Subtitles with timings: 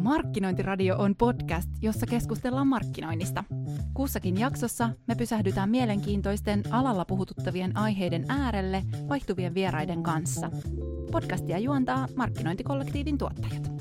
[0.00, 3.44] Markkinointiradio on podcast, jossa keskustellaan markkinoinnista.
[3.94, 10.50] Kussakin jaksossa me pysähdytään mielenkiintoisten alalla puhututtavien aiheiden äärelle vaihtuvien vieraiden kanssa.
[11.12, 13.79] Podcastia juontaa markkinointikollektiivin tuottajat.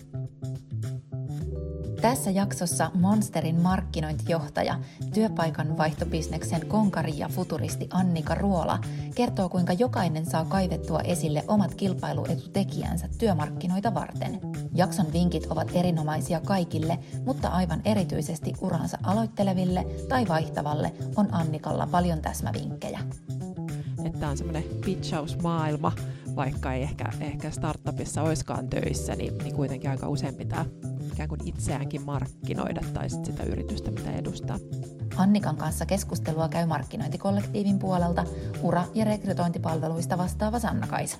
[2.02, 4.80] Tässä jaksossa Monsterin markkinointijohtaja,
[5.14, 8.80] työpaikan vaihtobisneksen konkari ja futuristi Annika Ruola
[9.16, 14.40] kertoo, kuinka jokainen saa kaivettua esille omat kilpailuetutekijänsä työmarkkinoita varten.
[14.76, 22.22] Jakson vinkit ovat erinomaisia kaikille, mutta aivan erityisesti uransa aloitteleville tai vaihtavalle on Annikalla paljon
[22.22, 23.00] täsmävinkkejä.
[24.04, 25.92] Että on semmoinen pitchausmaailma,
[26.36, 30.66] vaikka ei ehkä, ehkä startupissa oiskaan töissä, niin, niin kuitenkin aika usein pitää
[31.20, 34.58] ikään kuin itseäänkin markkinoida tai sit sitä yritystä, mitä edustaa.
[35.16, 38.26] Annikan kanssa keskustelua käy markkinointikollektiivin puolelta
[38.62, 41.18] ura- ja rekrytointipalveluista vastaava Sanna Kaisa.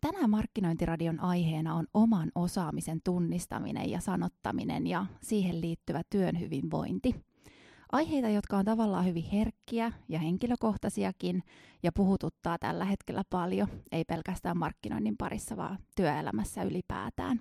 [0.00, 7.29] Tänään Markkinointiradion aiheena on oman osaamisen tunnistaminen ja sanottaminen ja siihen liittyvä työn hyvinvointi.
[7.92, 11.42] Aiheita, jotka on tavallaan hyvin herkkiä ja henkilökohtaisiakin
[11.82, 17.40] ja puhututtaa tällä hetkellä paljon, ei pelkästään markkinoinnin parissa, vaan työelämässä ylipäätään.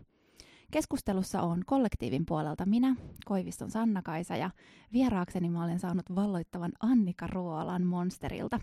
[0.71, 4.49] Keskustelussa on kollektiivin puolelta minä, Koiviston Sanna-Kaisa, ja
[4.93, 8.59] vieraakseni mä olen saanut valloittavan Annika Ruolan Monsterilta.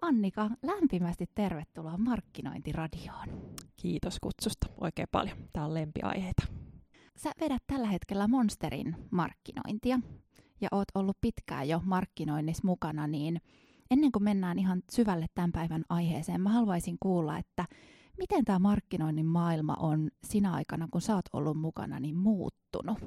[0.00, 3.28] Annika, lämpimästi tervetuloa Markkinointiradioon.
[3.76, 5.36] Kiitos kutsusta oikein paljon.
[5.52, 6.42] Tämä on lempiaiheita.
[7.16, 10.00] Sä vedät tällä hetkellä Monsterin markkinointia
[10.60, 13.40] ja oot ollut pitkään jo markkinoinnissa mukana, niin
[13.90, 17.64] ennen kuin mennään ihan syvälle tämän päivän aiheeseen, mä haluaisin kuulla, että
[18.18, 22.98] miten tämä markkinoinnin maailma on sinä aikana, kun sä oot ollut mukana, niin muuttunut?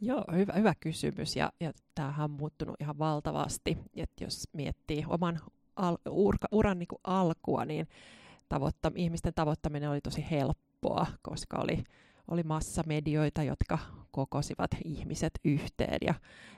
[0.00, 3.78] Joo, hyvä, hyvä kysymys ja, ja tämähän on muuttunut ihan valtavasti.
[3.96, 5.40] Et jos miettii oman
[5.76, 7.86] al, ur, uran niin alkua, niin
[8.48, 11.84] tavoitta, ihmisten tavoittaminen oli tosi helppoa, koska oli
[12.28, 13.78] oli massamedioita, jotka
[14.10, 16.14] kokosivat ihmiset yhteen ja,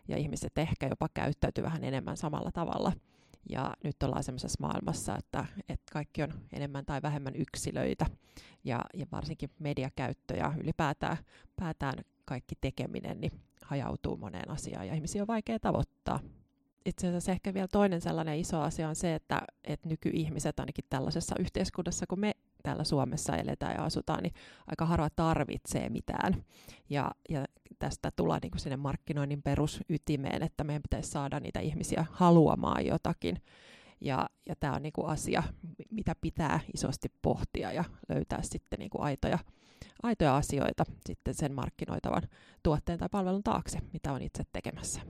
[0.09, 2.93] ja ihmiset ehkä jopa käyttäytyi vähän enemmän samalla tavalla.
[3.49, 8.07] Ja nyt ollaan semmoisessa maailmassa, että, että kaikki on enemmän tai vähemmän yksilöitä
[8.65, 11.17] ja, ja varsinkin mediakäyttö ja ylipäätään
[11.57, 11.95] päätään
[12.25, 13.33] kaikki tekeminen niin
[13.65, 16.21] hajautuu moneen asiaan ja ihmisiä on vaikea tavoittaa.
[16.85, 21.35] Itse asiassa ehkä vielä toinen sellainen iso asia on se, että, että nykyihmiset ainakin tällaisessa
[21.39, 22.33] yhteiskunnassa, kun me
[22.67, 24.35] täällä Suomessa eletään ja asutaan, niin
[24.67, 26.45] aika harva tarvitsee mitään.
[26.91, 27.45] Ja, ja
[27.79, 33.43] tästä tullaan niin kuin sinne markkinoinnin perusytimeen, että meidän pitäisi saada niitä ihmisiä haluamaan jotakin.
[34.01, 35.43] Ja, ja tämä on niin kuin asia,
[35.91, 39.39] mitä pitää isosti pohtia ja löytää sitten niin kuin aitoja,
[40.03, 42.23] aitoja asioita sitten sen markkinoitavan
[42.63, 45.01] tuotteen tai palvelun taakse, mitä on itse tekemässä.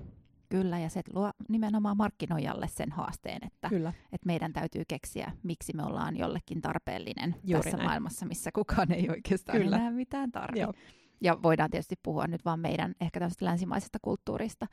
[0.49, 3.93] Kyllä, ja se luo nimenomaan markkinoijalle sen haasteen, että, Kyllä.
[4.13, 7.89] että meidän täytyy keksiä, miksi me ollaan jollekin tarpeellinen Juuri tässä näin.
[7.89, 9.77] maailmassa, missä kukaan ei oikeastaan Kyllä.
[9.77, 10.81] enää mitään tarvitse.
[11.21, 14.67] Ja voidaan tietysti puhua nyt vaan meidän ehkä tämmöisestä länsimaisesta kulttuurista,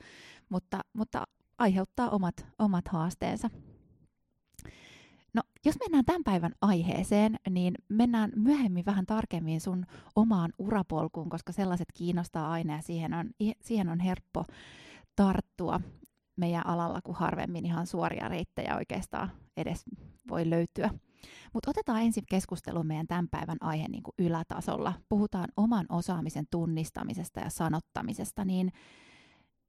[0.48, 1.24] mutta, mutta
[1.58, 3.50] aiheuttaa omat, omat haasteensa.
[5.34, 9.86] No, jos mennään tämän päivän aiheeseen, niin mennään myöhemmin vähän tarkemmin sun
[10.16, 13.30] omaan urapolkuun, koska sellaiset kiinnostaa aina ja siihen on,
[13.60, 14.44] siihen on helppo
[15.16, 15.80] tarttua
[16.36, 19.84] meidän alalla, kun harvemmin ihan suoria reittejä oikeastaan edes
[20.28, 20.90] voi löytyä.
[21.52, 24.92] Mutta otetaan ensin keskusteluun meidän tämän päivän aihe niin kuin ylätasolla.
[25.08, 28.72] Puhutaan oman osaamisen tunnistamisesta ja sanottamisesta, niin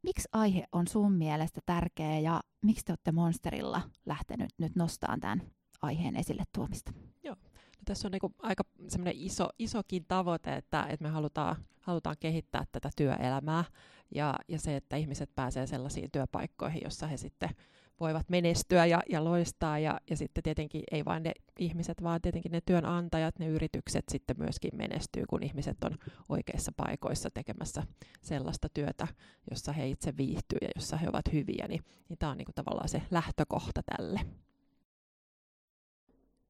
[0.03, 5.41] miksi aihe on sun mielestä tärkeä ja miksi te olette Monsterilla lähtenyt nyt nostamaan tämän
[5.81, 6.93] aiheen esille tuomista?
[7.85, 12.89] Tässä on niinku aika semmoinen iso, isokin tavoite, että, että me halutaan, halutaan kehittää tätä
[12.95, 13.63] työelämää
[14.15, 17.49] ja, ja se, että ihmiset pääsee sellaisiin työpaikkoihin, jossa he sitten
[17.99, 19.79] voivat menestyä ja, ja loistaa.
[19.79, 24.35] Ja, ja sitten tietenkin ei vain ne ihmiset, vaan tietenkin ne työnantajat, ne yritykset sitten
[24.39, 25.97] myöskin menestyy, kun ihmiset on
[26.29, 27.83] oikeissa paikoissa tekemässä
[28.21, 29.07] sellaista työtä,
[29.51, 31.67] jossa he itse viihtyy ja jossa he ovat hyviä.
[31.67, 34.19] Niin, niin tämä on niin kuin tavallaan se lähtökohta tälle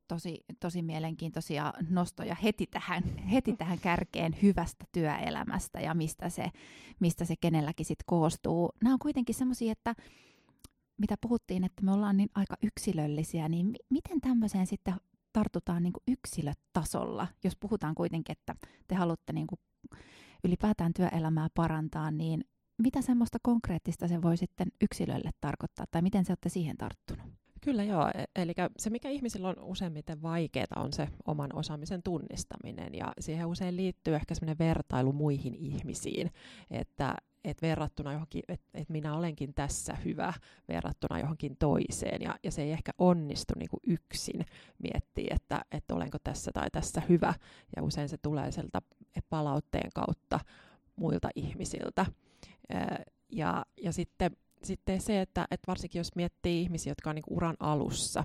[0.07, 3.04] tosi, tosi mielenkiintoisia nostoja heti tähän,
[3.34, 6.52] heti tähän kärkeen hyvästä työelämästä ja mistä se,
[7.00, 8.72] mistä se kenelläkin sit koostuu.
[8.84, 9.96] Nämä on kuitenkin semmoisia, että
[10.98, 14.96] mitä puhuttiin, että me ollaan niin aika yksilöllisiä, niin mi- miten tämmöiseen sitten
[15.34, 18.56] tartutaan niin kuin yksilötasolla, jos puhutaan kuitenkin, että
[18.88, 19.60] te haluatte niin kuin
[20.44, 22.46] ylipäätään työelämää parantaa, niin
[22.78, 27.44] mitä semmoista konkreettista se voi sitten yksilölle tarkoittaa, tai miten se olette siihen tarttunut?
[27.66, 32.96] Kyllä joo, e, eli se mikä ihmisillä on useimmiten vaikeaa on se oman osaamisen tunnistaminen
[32.96, 36.32] ja siihen usein liittyy ehkä semmoinen vertailu muihin ihmisiin,
[36.72, 40.34] että et verrattuna johonkin, että et minä olenkin tässä hyvä
[40.68, 42.22] verrattuna johonkin toiseen.
[42.22, 44.46] Ja, ja se ei ehkä onnistu niin kuin yksin
[44.84, 47.34] miettiä, että, että olenko tässä tai tässä hyvä.
[47.76, 48.82] Ja usein se tulee sieltä
[49.30, 50.40] palautteen kautta
[50.96, 52.06] muilta ihmisiltä.
[53.32, 54.32] Ja, ja sitten,
[54.66, 58.24] sitten se, että, että varsinkin jos miettii ihmisiä, jotka on niin uran alussa,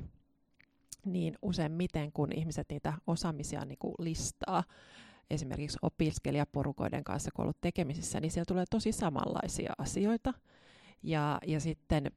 [1.05, 4.65] niin useimmiten kun ihmiset niitä osaamisia niin kuin listaa,
[5.31, 10.35] esimerkiksi opiskelijaporukoiden kanssa, kun ollut tekemisissä, niin siellä tulee tosi samanlaisia asioita.
[11.03, 12.13] Ja, ja sitten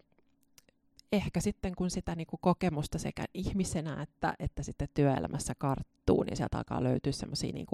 [1.12, 6.38] ehkä sitten kun sitä niin kuin kokemusta sekä ihmisenä että, että sitten työelämässä karttuu, niin
[6.38, 7.66] sieltä alkaa löytyä semmoisia niin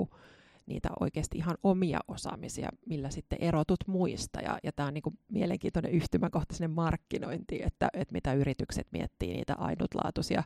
[0.69, 4.39] niitä oikeasti ihan omia osaamisia, millä sitten erotut muista.
[4.39, 9.55] Ja, ja tämä on niin mielenkiintoinen yhtymäkohta sinne markkinointiin, että, että mitä yritykset miettii niitä
[9.55, 10.43] ainutlaatuisia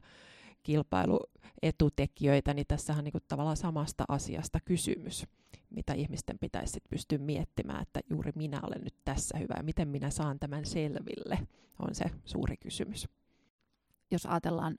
[0.64, 5.26] kilpailuetutekijöitä, niin tässähän on niin tavallaan samasta asiasta kysymys,
[5.70, 9.88] mitä ihmisten pitäisi sit pystyä miettimään, että juuri minä olen nyt tässä hyvä ja miten
[9.88, 11.40] minä saan tämän selville,
[11.80, 13.08] on se suuri kysymys.
[14.12, 14.76] Jos ajatellaan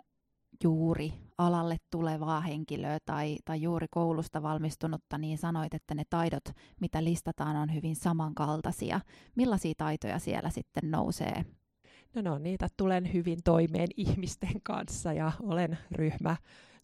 [0.62, 6.44] juuri alalle tulevaa henkilöä tai, tai juuri koulusta valmistunutta, niin sanoit, että ne taidot,
[6.80, 9.00] mitä listataan, on hyvin samankaltaisia.
[9.36, 11.44] Millaisia taitoja siellä sitten nousee
[12.14, 16.36] No no, niitä tulen hyvin toimeen ihmisten kanssa ja olen ryhmä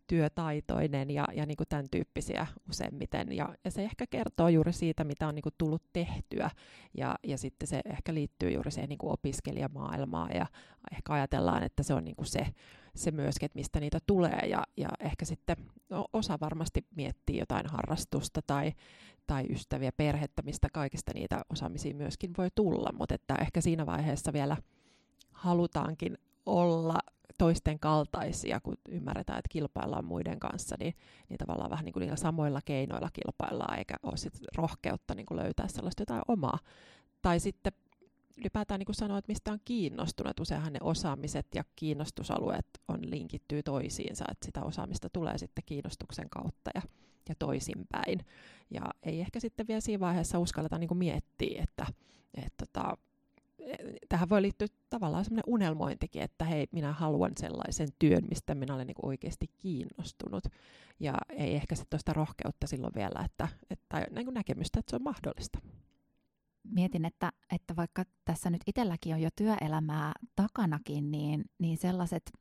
[0.06, 3.32] työtaitoinen ja, ja niin kuin tämän tyyppisiä useimmiten.
[3.32, 6.50] Ja, ja se ehkä kertoo juuri siitä, mitä on niin kuin tullut tehtyä.
[6.96, 10.46] Ja, ja sitten se ehkä liittyy juuri siihen niin kuin opiskelijamaailmaan ja
[10.92, 12.46] ehkä ajatellaan, että se on niin kuin se,
[12.94, 14.40] se myöskin, että mistä niitä tulee.
[14.48, 15.56] Ja, ja ehkä sitten
[15.88, 18.72] no, osa varmasti miettii jotain harrastusta tai,
[19.26, 22.92] tai ystäviä, perhettä, mistä kaikista niitä osaamisia myöskin voi tulla.
[22.92, 24.56] Mutta että ehkä siinä vaiheessa vielä–
[25.40, 26.98] halutaankin olla
[27.38, 30.94] toisten kaltaisia, kun ymmärretään, että kilpaillaan muiden kanssa, niin,
[31.28, 35.40] niin tavallaan vähän niin kuin niillä samoilla keinoilla kilpaillaan, eikä ole sit rohkeutta niin kuin
[35.40, 36.58] löytää sellaista jotain omaa.
[37.22, 37.72] Tai sitten
[38.40, 40.40] ylipäätään niin kuin sanoa, että mistä on kiinnostunut.
[40.40, 46.70] Useinhan ne osaamiset ja kiinnostusalueet on linkittyy toisiinsa, että sitä osaamista tulee sitten kiinnostuksen kautta
[46.74, 46.82] ja,
[47.28, 48.20] ja toisinpäin.
[48.70, 51.86] Ja ei ehkä sitten vielä siinä vaiheessa uskalleta niin kuin miettiä, että,
[52.34, 52.96] että tota,
[54.08, 58.86] tähän voi liittyä tavallaan semmoinen unelmointikin, että hei, minä haluan sellaisen työn, mistä minä olen
[58.86, 60.44] niin oikeasti kiinnostunut.
[61.00, 65.02] Ja ei ehkä sitten sitä rohkeutta silloin vielä, että, että niin näkemystä, että se on
[65.02, 65.58] mahdollista.
[66.64, 72.32] Mietin, että, että vaikka tässä nyt itselläkin on jo työelämää takanakin, niin, niin sellaiset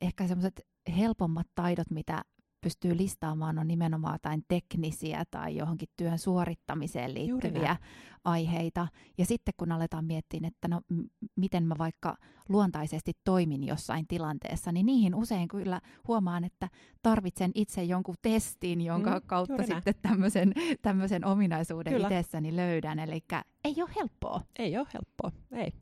[0.00, 0.60] ehkä semmoiset
[0.96, 2.22] helpommat taidot, mitä
[2.62, 7.76] pystyy listaamaan, on nimenomaan jotain teknisiä tai johonkin työn suorittamiseen liittyviä
[8.24, 8.88] aiheita.
[9.18, 11.00] Ja sitten kun aletaan miettiä, että no m-
[11.36, 12.16] miten mä vaikka
[12.48, 16.68] luontaisesti toimin jossain tilanteessa, niin niihin usein kyllä huomaan, että
[17.02, 22.08] tarvitsen itse jonkun testin, jonka mm, kautta sitten tämmöisen, tämmöisen ominaisuuden kyllä.
[22.08, 22.98] itsessäni löydän.
[22.98, 23.24] Eli
[23.64, 24.40] ei ole helppoa.
[24.58, 25.72] Ei ole helppoa, ei.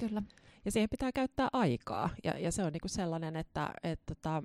[0.00, 0.22] Kyllä.
[0.64, 2.10] Ja siihen pitää käyttää aikaa.
[2.24, 4.42] Ja, ja se on niinku sellainen, että et, tota,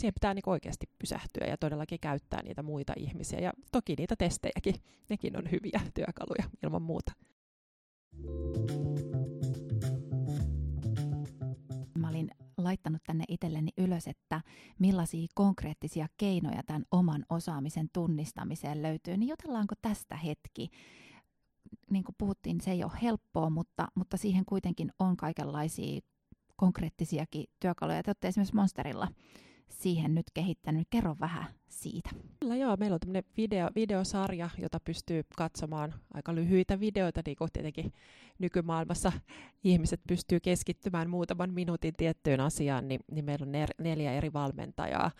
[0.00, 3.38] siihen pitää niin oikeasti pysähtyä ja todellakin käyttää niitä muita ihmisiä.
[3.38, 4.74] Ja toki niitä testejäkin,
[5.08, 7.12] nekin on hyviä työkaluja ilman muuta.
[11.98, 14.40] Mä olin laittanut tänne itselleni ylös, että
[14.78, 20.68] millaisia konkreettisia keinoja tämän oman osaamisen tunnistamiseen löytyy, niin jutellaanko tästä hetki?
[21.90, 26.00] Niin kuin puhuttiin, se ei ole helppoa, mutta, mutta siihen kuitenkin on kaikenlaisia
[26.56, 28.02] konkreettisiakin työkaluja.
[28.02, 29.08] Te olette esimerkiksi Monsterilla
[29.70, 30.86] siihen nyt kehittänyt.
[30.90, 32.10] Kerro vähän siitä.
[32.40, 37.52] Kyllä joo, meillä on tämmöinen video, videosarja, jota pystyy katsomaan aika lyhyitä videoita, niin kuin
[37.52, 37.92] tietenkin
[38.38, 39.12] nykymaailmassa
[39.64, 45.10] ihmiset pystyy keskittymään muutaman minuutin tiettyyn asiaan, niin, niin meillä on neljä eri valmentajaa,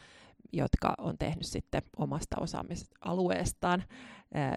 [0.52, 3.84] jotka on tehnyt sitten omasta osaamisalueestaan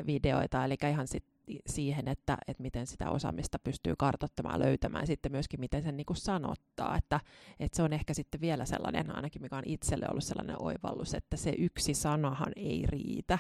[0.06, 5.60] videoita, eli ihan sitten siihen, että, että miten sitä osaamista pystyy kartoittamaan, löytämään, sitten myöskin
[5.60, 7.20] miten sen niin kuin sanottaa, että,
[7.60, 11.38] että se on ehkä sitten vielä sellainen, ainakin mikä on itselle ollut sellainen oivallus, että
[11.38, 13.40] se yksi sanahan ei riitä,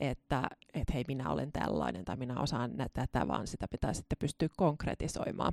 [0.00, 0.42] että,
[0.74, 5.52] että hei minä olen tällainen tai minä osaan tätä, vaan sitä pitää sitten pystyä konkretisoimaan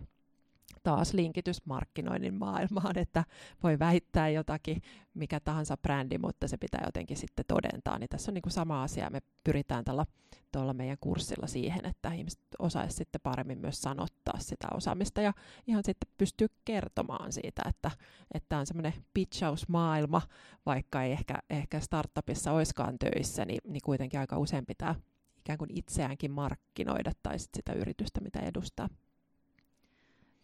[0.84, 3.24] taas linkitys markkinoinnin maailmaan, että
[3.64, 4.82] voi väittää jotakin,
[5.14, 8.00] mikä tahansa brändi, mutta se pitää jotenkin sitten todentaa.
[8.00, 9.10] Niin tässä on niin kuin sama asia.
[9.10, 10.06] Me pyritään tällä
[10.52, 15.34] tuolla meidän kurssilla siihen, että ihmiset osaisivat sitten paremmin myös sanottaa sitä osaamista ja
[15.68, 17.92] ihan sitten pystyy kertomaan siitä, että,
[18.34, 20.22] että on semmoinen pitchausmaailma,
[20.66, 24.96] vaikka ei ehkä, ehkä startupissa oiskaan töissä, niin, niin kuitenkin aika usein pitää
[25.38, 28.90] ikään kuin itseäänkin markkinoida tai sit sitä yritystä, mitä edustaa.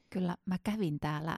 [0.09, 1.37] Kyllä mä kävin täällä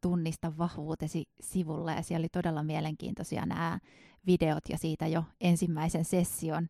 [0.00, 3.78] Tunnista vahvuutesi sivulla ja siellä oli todella mielenkiintoisia nämä
[4.26, 6.68] videot ja siitä jo ensimmäisen session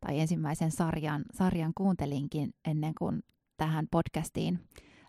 [0.00, 3.22] tai ensimmäisen sarjan, sarjan kuuntelinkin ennen kuin
[3.56, 4.60] tähän podcastiin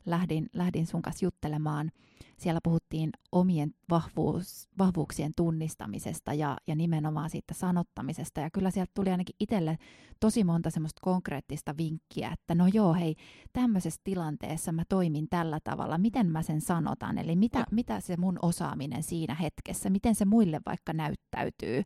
[0.07, 1.91] lähdin, lähdin sun kanssa juttelemaan.
[2.37, 8.41] Siellä puhuttiin omien vahvuus, vahvuuksien tunnistamisesta ja, ja nimenomaan siitä sanottamisesta.
[8.41, 9.77] Ja kyllä sieltä tuli ainakin itselle
[10.19, 13.15] tosi monta semmoista konkreettista vinkkiä, että no joo, hei,
[13.53, 18.39] tämmöisessä tilanteessa mä toimin tällä tavalla, miten mä sen sanotan, eli mitä, mitä se mun
[18.41, 21.83] osaaminen siinä hetkessä, miten se muille vaikka näyttäytyy,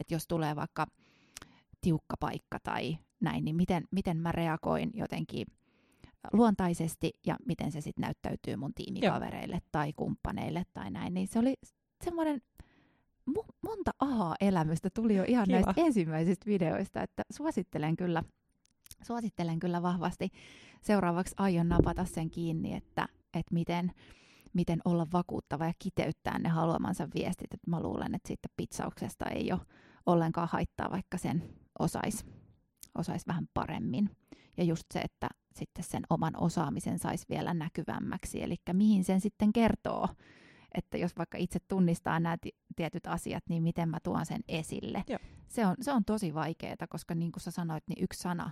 [0.00, 0.86] että jos tulee vaikka
[1.80, 5.46] tiukka paikka tai näin, niin miten, miten mä reagoin jotenkin
[6.32, 9.68] luontaisesti ja miten se sitten näyttäytyy mun tiimikavereille Joo.
[9.72, 11.14] tai kumppaneille tai näin.
[11.14, 11.54] Niin se oli
[12.04, 12.42] semmoinen
[13.30, 15.60] mu- monta aha-elämystä tuli jo ihan Kiva.
[15.60, 18.22] näistä ensimmäisistä videoista, että suosittelen kyllä,
[19.02, 20.28] suosittelen kyllä vahvasti.
[20.82, 23.92] Seuraavaksi aion napata sen kiinni, että, että miten,
[24.52, 27.54] miten olla vakuuttava ja kiteyttää ne haluamansa viestit.
[27.54, 29.60] Että mä luulen, että siitä pizzauksesta ei ole
[30.06, 31.42] ollenkaan haittaa, vaikka sen
[31.78, 32.24] osaisi
[32.98, 34.10] osais vähän paremmin.
[34.56, 39.52] Ja just se, että sitten sen oman osaamisen saisi vielä näkyvämmäksi, eli mihin sen sitten
[39.52, 40.08] kertoo,
[40.74, 42.36] että jos vaikka itse tunnistaa nämä
[42.76, 45.04] tietyt asiat, niin miten mä tuon sen esille.
[45.48, 48.50] Se on, se on tosi vaikeaa, koska niin kuin sä sanoit, niin yksi sana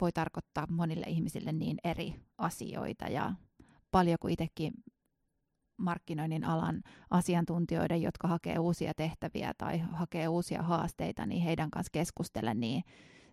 [0.00, 3.04] voi tarkoittaa monille ihmisille niin eri asioita.
[3.04, 3.32] Ja
[3.90, 4.72] paljon kuin itsekin
[5.76, 12.60] markkinoinnin alan asiantuntijoiden, jotka hakee uusia tehtäviä tai hakee uusia haasteita, niin heidän kanssa keskustelen,
[12.60, 12.82] niin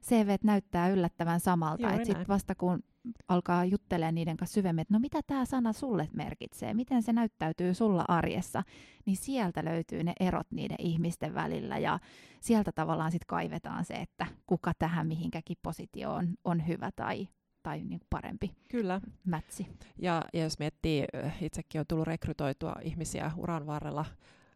[0.03, 1.91] CV näyttää yllättävän samalta.
[1.91, 2.83] että sitten vasta kun
[3.27, 7.73] alkaa juttelemaan niiden kanssa syvemmin, että no mitä tämä sana sulle merkitsee, miten se näyttäytyy
[7.73, 8.63] sulla arjessa,
[9.05, 11.99] niin sieltä löytyy ne erot niiden ihmisten välillä ja
[12.39, 17.27] sieltä tavallaan sitten kaivetaan se, että kuka tähän mihinkäkin positioon on hyvä tai,
[17.63, 19.01] tai niin parempi Kyllä.
[19.25, 19.67] mätsi.
[19.97, 21.05] Ja, ja jos miettii,
[21.41, 24.05] itsekin on tullut rekrytoitua ihmisiä uran varrella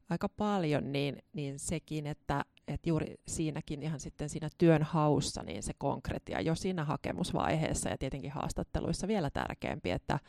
[0.09, 5.63] aika paljon, niin, niin sekin, että, että juuri siinäkin ihan sitten siinä työn haussa, niin
[5.63, 10.19] se konkretia jo siinä hakemusvaiheessa ja tietenkin haastatteluissa vielä tärkeämpi, että,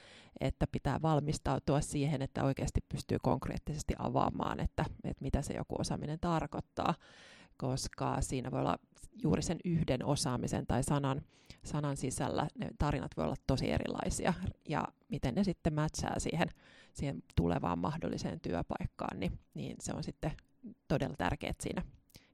[0.41, 6.21] että pitää valmistautua siihen, että oikeasti pystyy konkreettisesti avaamaan, että, että mitä se joku osaaminen
[6.21, 6.95] tarkoittaa,
[7.57, 8.79] koska siinä voi olla
[9.23, 11.23] juuri sen yhden osaamisen tai sanan,
[11.65, 14.35] sanan sisällä ne tarinat voi olla tosi erilaisia
[14.69, 16.49] ja miten ne sitten mätsää siihen
[16.97, 20.33] siihen tulevaan mahdolliseen työpaikkaan, niin, niin se on sitten
[20.89, 21.83] todella tärkeää siinä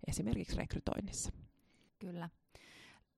[0.06, 1.32] esimerkiksi rekrytoinnissa.
[1.98, 2.28] Kyllä.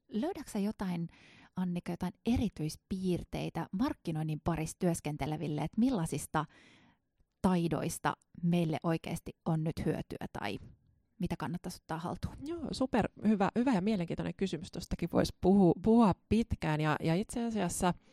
[0.08, 1.08] Löydätkö jotain,
[1.56, 6.44] Annika, jotain erityispiirteitä markkinoinnin parissa työskenteleville, että millaisista
[7.42, 10.58] taidoista meille oikeasti on nyt hyötyä tai
[11.18, 12.36] mitä kannattaisi ottaa haltuun?
[12.46, 14.72] Joo, super hyvä, hyvä ja mielenkiintoinen kysymys.
[14.72, 17.94] Tuostakin voisi puhua, puhua pitkään ja, ja itse asiassa–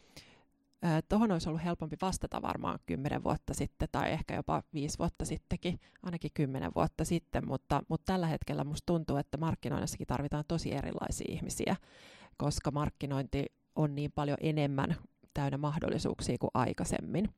[1.09, 5.79] Tuohon olisi ollut helpompi vastata varmaan kymmenen vuotta sitten tai ehkä jopa viisi vuotta sittenkin,
[6.03, 11.33] ainakin kymmenen vuotta sitten, mutta, mutta tällä hetkellä musta tuntuu, että markkinoinnissakin tarvitaan tosi erilaisia
[11.33, 11.75] ihmisiä,
[12.37, 13.45] koska markkinointi
[13.75, 14.95] on niin paljon enemmän
[15.33, 17.29] täynnä mahdollisuuksia kuin aikaisemmin.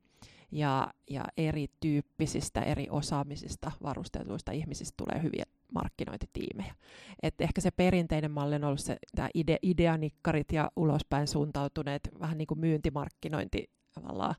[0.54, 5.44] Ja, ja erityyppisistä, eri osaamisista varustetuista ihmisistä tulee hyviä
[5.74, 6.76] markkinointitiimejä.
[7.24, 12.38] Et ehkä se perinteinen malli on ollut se, tämä ide, ideanikkarit ja ulospäin suuntautuneet vähän
[12.38, 14.36] niin kuin myyntimarkkinointi tavallaan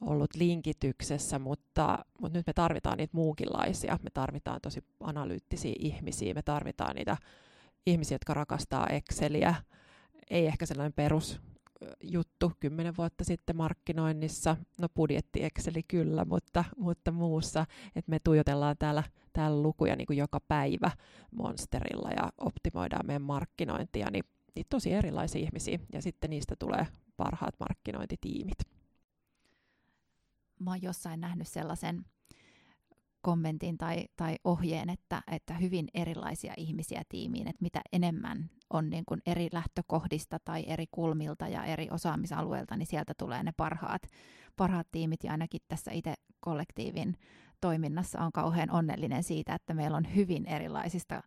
[0.00, 3.98] ollut linkityksessä, mutta, mutta nyt me tarvitaan niitä muunkinlaisia.
[4.02, 7.16] Me tarvitaan tosi analyyttisiä ihmisiä, me tarvitaan niitä
[7.86, 9.54] ihmisiä, jotka rakastaa Exceliä.
[10.30, 11.40] Ei ehkä sellainen perus
[12.02, 14.56] juttu kymmenen vuotta sitten markkinoinnissa.
[14.80, 17.66] No budjetti Exceli kyllä, mutta, mutta muussa,
[17.96, 19.02] että me tuijotellaan täällä,
[19.32, 20.90] täällä lukuja niin kuin joka päivä
[21.30, 27.54] Monsterilla ja optimoidaan meidän markkinointia, niin, niin tosi erilaisia ihmisiä ja sitten niistä tulee parhaat
[27.60, 28.58] markkinointitiimit.
[30.58, 32.04] Mä oon jossain nähnyt sellaisen
[33.26, 39.04] kommentin tai, tai ohjeen, että, että hyvin erilaisia ihmisiä tiimiin, että mitä enemmän on niin
[39.04, 44.02] kuin eri lähtökohdista tai eri kulmilta ja eri osaamisalueilta, niin sieltä tulee ne parhaat,
[44.56, 45.24] parhaat tiimit.
[45.24, 47.16] Ja ainakin tässä itse kollektiivin
[47.60, 51.22] toiminnassa on kauhean onnellinen siitä, että meillä on hyvin erilaisista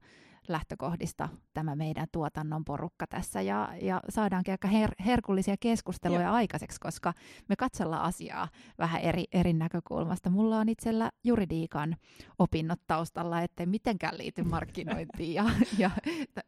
[0.49, 6.33] lähtökohdista tämä meidän tuotannon porukka tässä ja, ja saadaankin aika her- herkullisia keskusteluja Joo.
[6.33, 7.13] aikaiseksi, koska
[7.49, 10.29] me katsellaan asiaa vähän eri, eri näkökulmasta.
[10.29, 11.95] Mulla on itsellä juridiikan
[12.39, 15.45] opinnot taustalla, ettei mitenkään liity markkinointiin ja,
[15.77, 15.91] ja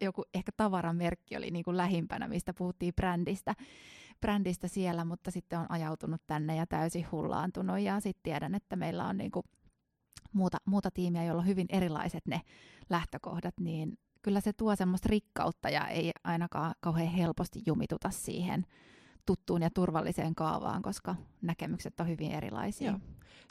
[0.02, 3.56] joku ehkä tavaramerkki oli niin kuin lähimpänä, mistä puhuttiin brändistä
[4.22, 9.08] brändistä siellä, mutta sitten on ajautunut tänne ja täysin hullaantunut ja sitten tiedän, että meillä
[9.08, 9.46] on niin kuin
[10.34, 12.42] muuta, muuta tiimiä, jolla on hyvin erilaiset ne
[12.90, 18.66] lähtökohdat, niin kyllä se tuo semmoista rikkautta ja ei ainakaan kauhean helposti jumituta siihen
[19.26, 22.92] tuttuun ja turvalliseen kaavaan, koska näkemykset on hyvin erilaisia.
[22.92, 23.00] Joo.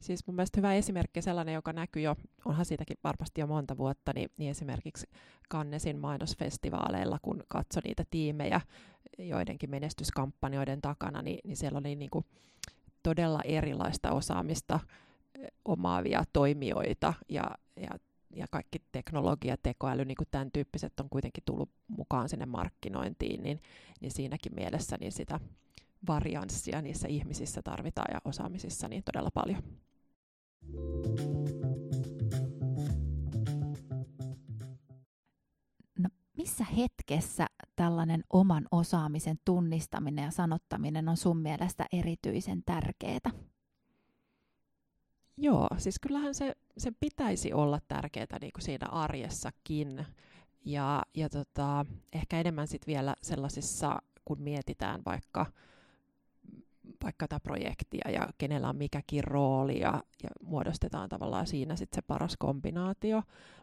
[0.03, 4.13] Siis mun mielestä hyvä esimerkki sellainen, joka näkyy jo, onhan siitäkin varmasti jo monta vuotta,
[4.15, 5.07] niin, niin esimerkiksi
[5.49, 8.61] Kannesin mainosfestivaaleilla, kun katsoi niitä tiimejä
[9.19, 12.25] joidenkin menestyskampanjoiden takana, niin, niin siellä oli niin kuin
[13.03, 14.81] todella erilaista osaamista
[15.65, 17.91] omaavia toimijoita ja, ja,
[18.37, 23.63] ja kaikki teknologia, tekoäly, niin kuin tämän tyyppiset on kuitenkin tullut mukaan sinne markkinointiin, niin,
[24.01, 25.41] niin siinäkin mielessä niin sitä
[26.09, 29.63] varianssia niissä ihmisissä tarvitaan ja osaamisissa niin todella paljon.
[35.99, 37.47] No, missä hetkessä
[37.77, 43.31] tällainen oman osaamisen tunnistaminen ja sanottaminen on sun mielestä erityisen tärkeää?
[45.43, 50.07] Joo, siis kyllähän se, se pitäisi olla tärkeää niin kuin siinä arjessakin.
[50.65, 55.47] Ja, ja tota, ehkä enemmän sitten vielä sellaisissa, kun mietitään vaikka
[57.03, 62.03] vaikka tätä projektia ja kenellä on mikäkin rooli ja, ja muodostetaan tavallaan siinä sitten se
[62.03, 63.23] paras kombinaatio,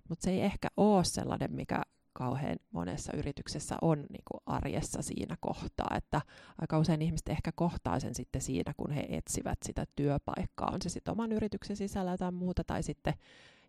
[0.09, 1.81] mutta se ei ehkä ole sellainen, mikä
[2.17, 6.21] kauhean monessa yrityksessä on niin kuin arjessa siinä kohtaa, että
[6.61, 10.89] aika usein ihmiset ehkä kohtaa sen sitten siinä, kun he etsivät sitä työpaikkaa, on se
[10.89, 13.13] sitten oman yrityksen sisällä tai muuta, tai sitten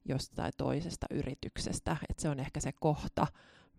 [0.04, 3.26] jostain toisesta yrityksestä, että se on ehkä se kohta,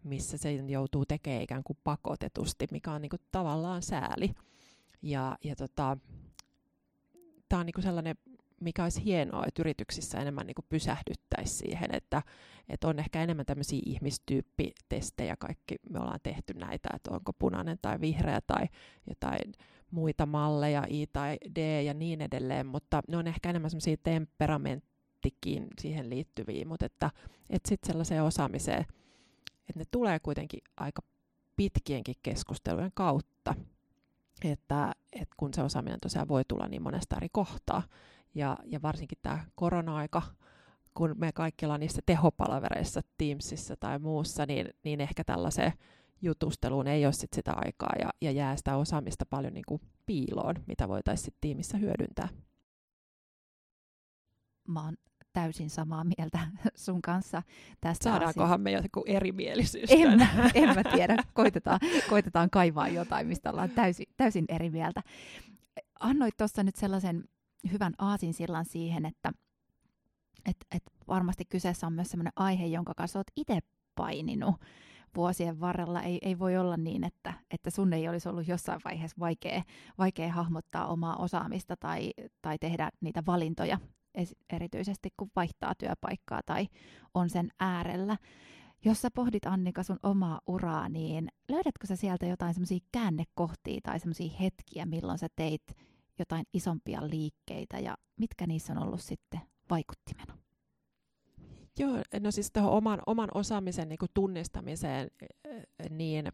[0.03, 4.33] missä se joutuu tekemään ikään kuin pakotetusti, mikä on niin kuin tavallaan sääli.
[5.01, 5.97] Ja, ja tota,
[7.49, 8.15] tämä on niin kuin sellainen
[8.61, 12.21] mikä olisi hienoa, että yrityksissä enemmän niin pysähdyttäisi siihen, että,
[12.69, 18.01] että on ehkä enemmän tämmöisiä ihmistyyppitestejä, kaikki me ollaan tehty näitä, että onko punainen tai
[18.01, 18.65] vihreä tai
[19.09, 19.53] jotain
[19.91, 25.67] muita malleja, I tai D ja niin edelleen, mutta ne on ehkä enemmän semmoisia temperamenttikin
[25.79, 27.11] siihen liittyviä, mutta että,
[27.49, 28.81] että sitten sellaiseen osaamiseen,
[29.69, 31.01] että ne tulee kuitenkin aika
[31.55, 33.55] pitkienkin keskustelujen kautta,
[34.43, 37.83] että, että kun se osaaminen tosiaan voi tulla niin monesta eri kohtaa,
[38.39, 40.21] ja, ja varsinkin tämä korona-aika,
[40.93, 45.73] kun me kaikki ollaan niissä tehopalvereissa, Teamsissa tai muussa, niin, niin ehkä tällaiseen
[46.21, 50.55] jutusteluun ei ole sit sitä aikaa ja, ja jää sitä osaamista paljon niin kuin piiloon,
[50.67, 52.29] mitä voitaisiin tiimissä hyödyntää.
[54.67, 54.97] Mä oon
[55.33, 56.39] täysin samaa mieltä
[56.85, 57.43] sun kanssa
[57.81, 59.89] tästä Saadaankohan me joku erimielisyys?
[59.91, 61.15] En mä, en mä tiedä.
[61.33, 65.01] Koitetaan, koitetaan kaivaa jotain, mistä ollaan täysin, täysin eri mieltä.
[65.99, 67.23] Annoit tuossa nyt sellaisen
[67.71, 69.31] hyvän aasinsillan siihen, että
[70.45, 73.59] et, et varmasti kyseessä on myös sellainen aihe, jonka kanssa olet itse
[73.95, 74.55] paininut
[75.15, 76.01] vuosien varrella.
[76.01, 79.63] Ei, ei voi olla niin, että, että sun ei olisi ollut jossain vaiheessa vaikea,
[79.97, 83.77] vaikea hahmottaa omaa osaamista tai, tai tehdä niitä valintoja,
[84.53, 86.67] erityisesti kun vaihtaa työpaikkaa tai
[87.13, 88.17] on sen äärellä.
[88.85, 93.99] Jos sä pohdit Annika sun omaa uraa, niin löydätkö sä sieltä jotain semmoisia käännekohtia tai
[93.99, 95.63] semmoisia hetkiä, milloin sä teit
[96.19, 100.37] jotain isompia liikkeitä ja mitkä niissä on ollut sitten vaikuttimena?
[101.79, 105.11] Joo, no siis tuohon oman, oman osaamisen niin kuin tunnistamiseen,
[105.89, 106.31] niin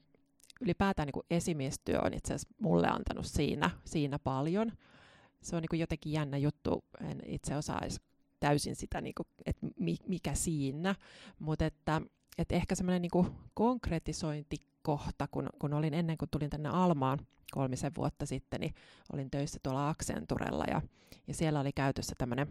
[0.62, 4.72] ylipäätään niin kuin esimiestyö on itse asiassa mulle antanut siinä, siinä paljon.
[5.42, 8.00] Se on niin kuin jotenkin jännä juttu, en itse osaisi
[8.40, 9.68] täysin sitä, niin kuin, että
[10.08, 10.96] mikä siinä,
[11.40, 12.02] mutta että,
[12.38, 13.26] että ehkä semmoinen niin
[14.86, 17.20] konkretisointikohta, kun, kun olin ennen kuin tulin tänne Almaan,
[17.52, 18.74] kolmisen vuotta sitten, niin
[19.14, 20.82] olin töissä tuolla Accenturella ja,
[21.28, 22.48] ja siellä oli käytössä tämmöinen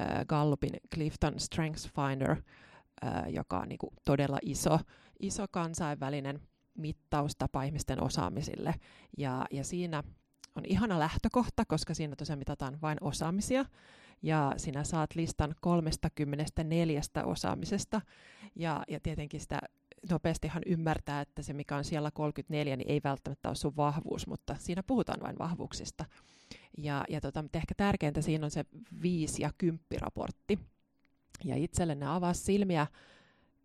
[0.00, 4.78] äh, Gallupin Clifton Strengths Finder, äh, joka on niin kuin todella iso,
[5.20, 6.40] iso kansainvälinen
[6.74, 8.74] mittaustapa ihmisten osaamisille.
[9.18, 10.02] Ja, ja siinä
[10.56, 13.64] on ihana lähtökohta, koska siinä tosiaan mitataan vain osaamisia,
[14.22, 18.00] ja sinä saat listan 34 osaamisesta,
[18.56, 19.58] ja, ja tietenkin sitä
[20.10, 24.56] nopeastihan ymmärtää, että se mikä on siellä 34, niin ei välttämättä ole sun vahvuus, mutta
[24.58, 26.04] siinä puhutaan vain vahvuuksista.
[26.78, 28.64] Ja, ja tota, mutta ehkä tärkeintä siinä on se
[29.02, 30.58] 5 ja 10 raportti.
[31.44, 32.86] Ja itselle ne avaa silmiä.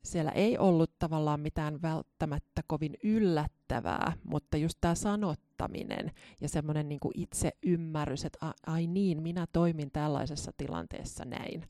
[0.04, 7.00] Siellä ei ollut tavallaan mitään välttämättä kovin yllättävää, mutta just tämä sanottaminen ja semmoinen niin
[7.14, 11.66] itse ymmärrys, että ai niin, minä toimin tällaisessa tilanteessa näin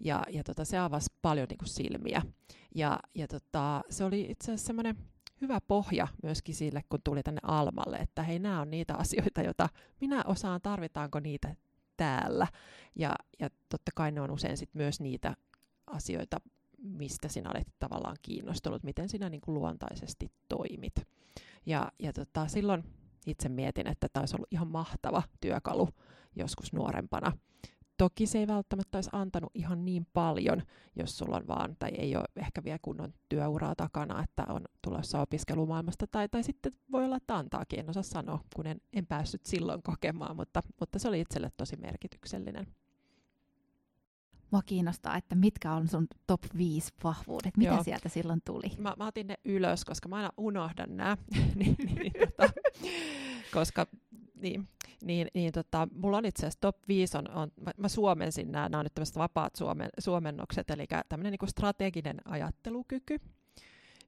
[0.00, 2.22] ja, ja tota, se avasi paljon niin kuin silmiä.
[2.74, 4.96] Ja, ja tota, se oli itse asiassa semmoinen
[5.40, 9.68] hyvä pohja myöskin sille, kun tuli tänne Almalle, että hei, nämä on niitä asioita, joita
[10.00, 11.56] minä osaan, tarvitaanko niitä
[11.96, 12.46] täällä.
[12.96, 15.34] Ja, ja totta kai ne on usein sit myös niitä
[15.86, 16.36] asioita,
[16.78, 20.94] mistä sinä olet tavallaan kiinnostunut, miten sinä niin kuin luontaisesti toimit.
[21.66, 22.84] Ja, ja tota, silloin
[23.26, 25.88] itse mietin, että tämä olisi ollut ihan mahtava työkalu
[26.36, 27.32] joskus nuorempana
[27.98, 30.62] Toki se ei välttämättä olisi antanut ihan niin paljon,
[30.96, 35.20] jos sulla on vaan, tai ei ole ehkä vielä kunnon työuraa takana, että on tulossa
[35.20, 39.46] opiskelumaailmasta, tai, tai sitten voi olla, että antaakin, en osaa sanoa, kun en, en päässyt
[39.46, 42.66] silloin kokemaan, mutta, mutta se oli itselle tosi merkityksellinen.
[44.50, 47.84] Mua kiinnostaa, että mitkä on sun top 5 vahvuudet, mitä Joo.
[47.84, 48.72] sieltä silloin tuli?
[48.78, 51.16] Mä, mä otin ne ylös, koska mä aina unohdan nämä,
[51.54, 52.52] niin, niin, tota,
[53.54, 53.86] koska
[54.34, 54.68] niin,
[55.04, 58.68] niin, niin tota, mulla on itse asiassa top 5, on, on, mä, mä suomensin nämä,
[58.68, 63.20] nämä on nyt tämmöiset vapaat suomen, suomennokset, eli tämmöinen niin strateginen ajattelukyky,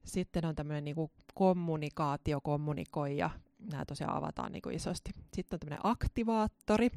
[0.03, 0.95] sitten on tämmöinen niin
[1.33, 3.29] kommunikaatio, kommunikoija,
[3.71, 5.11] nämä tosiaan avataan niin isosti.
[5.33, 6.89] Sitten on tämmöinen aktivaattori,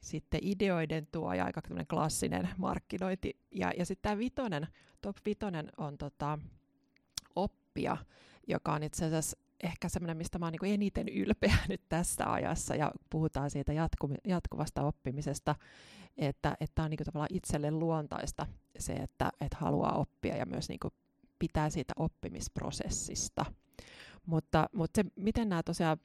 [0.00, 3.36] sitten ideoiden tuoja, aika tämmöinen klassinen markkinointi.
[3.50, 4.66] Ja, ja sitten tämä vitonen,
[5.00, 6.38] top vitonen on tota,
[7.36, 7.96] oppia,
[8.48, 12.74] joka on itse asiassa ehkä semmoinen, mistä mä oon niin eniten ylpeä nyt tässä ajassa,
[12.74, 15.54] ja puhutaan siitä jatku- jatkuvasta oppimisesta,
[16.16, 18.46] että että on niin tavallaan itselle luontaista
[18.78, 20.80] se, että että haluaa oppia ja myös niin
[21.38, 23.44] pitää siitä oppimisprosessista.
[24.26, 25.96] Mutta, mutta se, miten nämä tosiaan,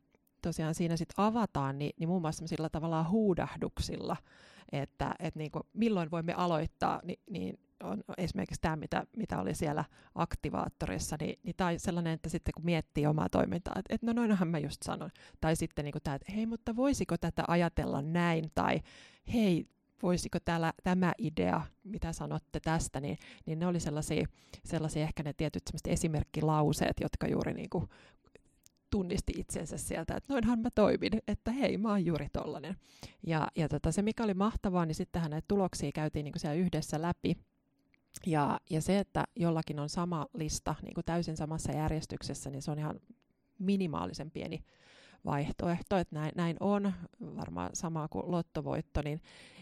[0.41, 4.17] tosiaan siinä sitten avataan, niin, niin muun muassa sillä tavalla huudahduksilla,
[4.71, 9.85] että, että niin milloin voimme aloittaa, niin, niin on esimerkiksi tämä, mitä, mitä oli siellä
[10.15, 14.13] aktivaattorissa, niin, niin tämä on sellainen, että sitten kun miettii omaa toimintaa, että, että no
[14.13, 15.09] noinhan mä just sanon.
[15.41, 18.81] Tai sitten niin tämä, että hei, mutta voisiko tätä ajatella näin, tai
[19.33, 19.65] hei,
[20.03, 24.27] voisiko täällä, tämä idea, mitä sanotte tästä, niin, niin ne oli sellaisia,
[24.65, 27.89] sellaisia ehkä ne tietyt esimerkkilauseet, jotka juuri niin kuin
[28.89, 32.75] tunnisti itsensä sieltä, että noinhan mä toimin, että hei, mä oon juuri tollanen.
[33.27, 36.55] Ja, ja tota, se, mikä oli mahtavaa, niin sittenhän näitä tuloksia käytiin niin kuin siellä
[36.55, 37.37] yhdessä läpi,
[38.25, 42.71] ja, ja se, että jollakin on sama lista niin kuin täysin samassa järjestyksessä, niin se
[42.71, 42.99] on ihan
[43.59, 44.63] minimaalisen pieni
[45.25, 49.21] vaihtoehto, että näin, näin on, varmaan sama kuin lottovoitto, niin,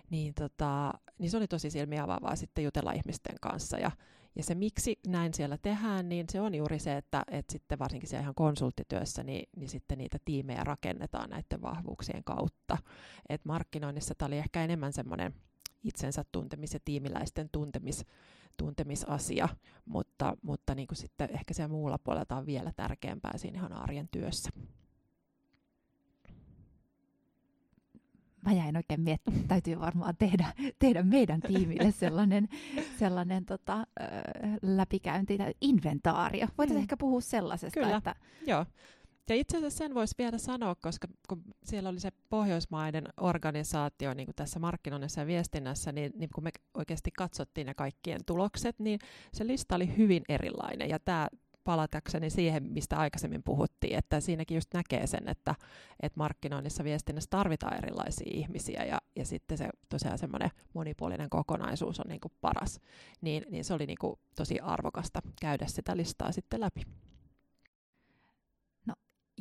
[0.09, 3.77] niin, tota, niin se oli tosi silmiä avaavaa sitten jutella ihmisten kanssa.
[3.77, 3.91] Ja,
[4.35, 8.09] ja se, miksi näin siellä tehdään, niin se on juuri se, että, että sitten varsinkin
[8.09, 12.77] siellä ihan konsulttityössä, niin, niin sitten niitä tiimejä rakennetaan näiden vahvuuksien kautta.
[13.29, 15.33] Et markkinoinnissa tämä oli ehkä enemmän semmoinen
[15.83, 18.05] itsensä tuntemis- ja tiimiläisten tuntemis,
[18.57, 19.49] tuntemisasia,
[19.85, 24.07] mutta, mutta niin kuin sitten ehkä siellä muulla puolella on vielä tärkeämpää siinä ihan arjen
[24.11, 24.49] työssä.
[28.47, 32.47] mä jäin oikein miettimään, täytyy varmaan tehdä, tehdä meidän tiimille sellainen,
[32.99, 33.87] sellainen tota,
[34.61, 36.47] läpikäynti tai inventaario.
[36.57, 36.83] Voitaisiin mm.
[36.83, 37.79] ehkä puhua sellaisesta.
[37.79, 38.15] Kyllä, että...
[38.47, 38.65] joo.
[39.29, 44.25] Ja itse asiassa sen voisi vielä sanoa, koska kun siellä oli se Pohjoismaiden organisaatio niin
[44.25, 48.99] kuin tässä markkinoinnissa ja viestinnässä, niin, niin kun me oikeasti katsottiin ne kaikkien tulokset, niin
[49.33, 50.89] se lista oli hyvin erilainen.
[50.89, 51.27] Ja tämä
[51.63, 55.55] palatakseni siihen, mistä aikaisemmin puhuttiin, että siinäkin just näkee sen, että,
[55.99, 62.05] että markkinoinnissa viestinnässä tarvitaan erilaisia ihmisiä ja, ja sitten se tosiaan semmoinen monipuolinen kokonaisuus on
[62.09, 62.79] niin kuin paras.
[63.21, 66.81] Niin, niin se oli niin kuin tosi arvokasta käydä sitä listaa sitten läpi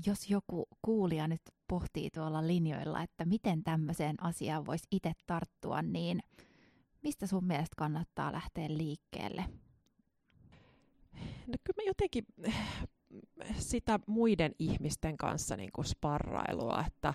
[0.06, 6.20] jos joku kuulija nyt pohtii tuolla linjoilla, että miten tämmöiseen asiaan voisi itse tarttua, niin
[7.02, 9.44] mistä sun mielestä kannattaa lähteä liikkeelle?
[11.46, 12.54] No kyllä mä jotenkin eh,
[13.58, 17.14] sitä muiden ihmisten kanssa niin kuin sparrailua, että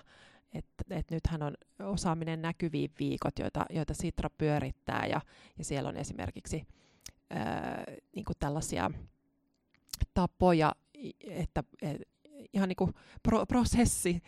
[0.54, 5.20] et, et nythän on osaaminen näkyviin viikot, joita, joita Sitra pyörittää ja,
[5.58, 6.66] ja siellä on esimerkiksi
[7.30, 8.90] ää, niin kuin tällaisia
[10.14, 10.74] tapoja,
[11.20, 12.11] että et,
[12.52, 14.22] ihan niin kuin pro- prosessi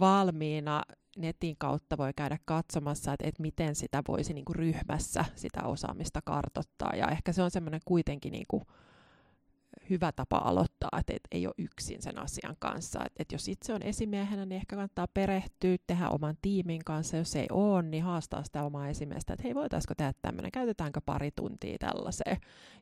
[0.00, 0.82] valmiina
[1.16, 6.20] netin kautta voi käydä katsomassa, että, että miten sitä voisi niin kuin ryhmässä sitä osaamista
[6.24, 6.92] kartottaa.
[6.96, 8.62] Ja ehkä se on semmoinen kuitenkin niin kuin
[9.90, 13.04] hyvä tapa aloittaa, että et ei ole yksin sen asian kanssa.
[13.06, 17.16] Et, et jos itse on esimiehenä, niin ehkä kannattaa perehtyä, tehdä oman tiimin kanssa.
[17.16, 21.30] Jos ei ole, niin haastaa sitä omaa esimiestä, että hei, voitaisiko tehdä tämmöinen, käytetäänkö pari
[21.30, 22.36] tuntia tällaiseen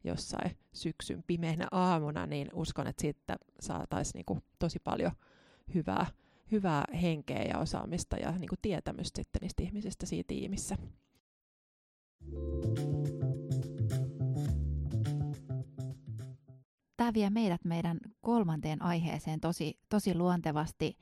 [0.04, 5.12] jossain syksyn pimeänä aamuna, niin uskon, että siitä saataisiin niinku tosi paljon
[5.74, 6.06] hyvää,
[6.52, 10.76] hyvää henkeä ja osaamista ja niinku tietämystä sitten niistä ihmisistä siinä tiimissä.
[16.96, 20.96] Tämä vie meidät meidän kolmanteen aiheeseen tosi, tosi luontevasti.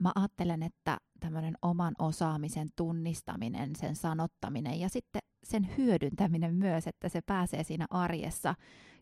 [0.00, 7.08] Mä ajattelen, että tämmöinen oman osaamisen tunnistaminen, sen sanottaminen ja sitten sen hyödyntäminen myös, että
[7.08, 8.54] se pääsee siinä arjessa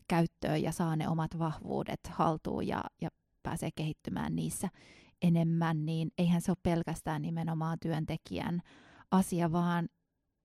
[0.07, 3.09] käyttöön ja saa ne omat vahvuudet haltuun ja, ja
[3.43, 4.69] pääsee kehittymään niissä
[5.21, 8.61] enemmän, niin eihän se ole pelkästään nimenomaan työntekijän
[9.11, 9.89] asia, vaan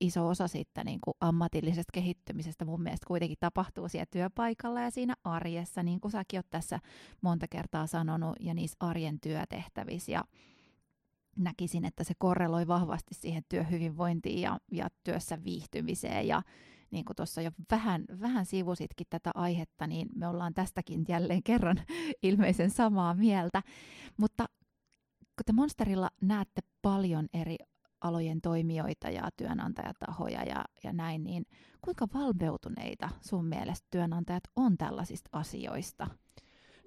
[0.01, 5.13] iso osa siitä niin kuin ammatillisesta kehittymisestä mun mielestä kuitenkin tapahtuu siellä työpaikalla ja siinä
[5.23, 6.79] arjessa, niin kuin säkin oot tässä
[7.21, 10.11] monta kertaa sanonut, ja niissä arjen työtehtävissä.
[10.11, 10.23] Ja
[11.35, 16.41] näkisin, että se korreloi vahvasti siihen työhyvinvointiin ja, ja työssä viihtymiseen ja
[16.91, 21.81] niin kuin tuossa jo vähän, vähän sivusitkin tätä aihetta, niin me ollaan tästäkin jälleen kerran
[22.23, 23.63] ilmeisen samaa mieltä.
[24.17, 24.45] Mutta
[25.19, 27.55] kun te Monsterilla näette paljon eri
[28.01, 31.45] alojen toimijoita ja työnantajatahoja ja, ja näin, niin
[31.81, 36.07] kuinka valveutuneita sun mielestä työnantajat on tällaisista asioista?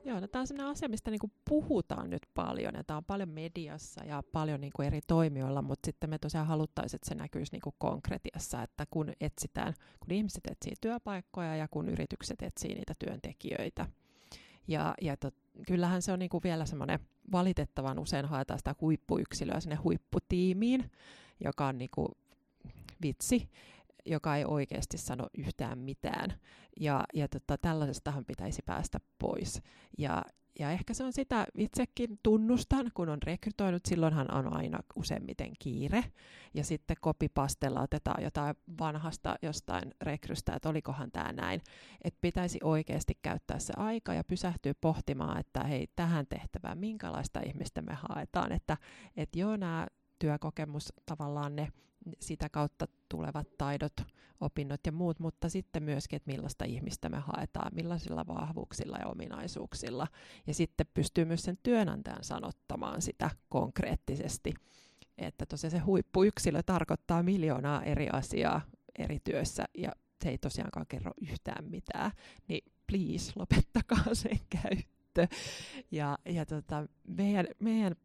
[0.04, 3.28] Joo, no tämä on sellainen asia, mistä niinku puhutaan nyt paljon, ja tämä on paljon
[3.28, 7.74] mediassa ja paljon niinku eri toimijoilla, mutta sitten me tosiaan haluttaisiin, että se näkyisi niinku
[7.78, 13.86] konkretiassa, että kun etsitään, kun ihmiset etsii työpaikkoja ja kun yritykset etsii niitä työntekijöitä.
[14.68, 15.34] Ja, ja tot,
[15.66, 16.98] kyllähän se on niinku vielä semmoinen,
[17.32, 20.90] valitettavan usein haetaan sitä huippuyksilöä sinne huipputiimiin,
[21.44, 22.10] joka on niinku
[23.02, 23.50] vitsi,
[24.06, 26.34] joka ei oikeasti sano yhtään mitään.
[26.80, 29.62] Ja, ja tota, tällaisestahan pitäisi päästä pois.
[29.98, 30.24] Ja,
[30.58, 36.04] ja ehkä se on sitä itsekin tunnustan, kun on rekrytoinut, silloinhan on aina useimmiten kiire.
[36.54, 41.60] Ja sitten kopipastella otetaan jotain vanhasta jostain rekrystä, että olikohan tämä näin.
[42.04, 47.82] Että pitäisi oikeasti käyttää se aika ja pysähtyä pohtimaan, että hei, tähän tehtävään, minkälaista ihmistä
[47.82, 48.52] me haetaan.
[48.52, 48.76] Että
[49.16, 49.86] et joo, nämä
[50.24, 51.68] työkokemus tavallaan ne
[52.20, 53.92] sitä kautta tulevat taidot,
[54.40, 60.06] opinnot ja muut, mutta sitten myöskin, että millaista ihmistä me haetaan, millaisilla vahvuuksilla ja ominaisuuksilla.
[60.46, 64.54] Ja sitten pystyy myös sen työnantajan sanottamaan sitä konkreettisesti,
[65.18, 68.60] että tosiaan se huippuyksilö tarkoittaa miljoonaa eri asiaa
[68.98, 72.10] eri työssä ja se ei tosiaankaan kerro yhtään mitään,
[72.48, 75.26] niin please lopettakaa sen käyttö.
[75.90, 77.96] Ja, ja tota, meidän, meidän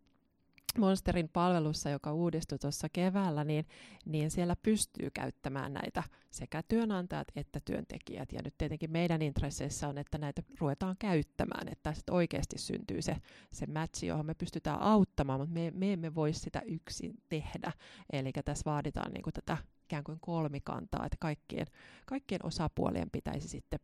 [0.77, 3.65] Monsterin palvelussa, joka uudistui tuossa keväällä, niin,
[4.05, 8.31] niin siellä pystyy käyttämään näitä sekä työnantajat että työntekijät.
[8.31, 13.17] Ja nyt tietenkin meidän intresseissä on, että näitä ruvetaan käyttämään, että tästä oikeasti syntyy se,
[13.51, 17.71] se matchi, johon me pystytään auttamaan, mutta me, me emme voi sitä yksin tehdä.
[18.13, 21.67] Eli tässä vaaditaan niin kuin tätä ikään kuin kolmikantaa, että kaikkien,
[22.05, 23.79] kaikkien osapuolien pitäisi sitten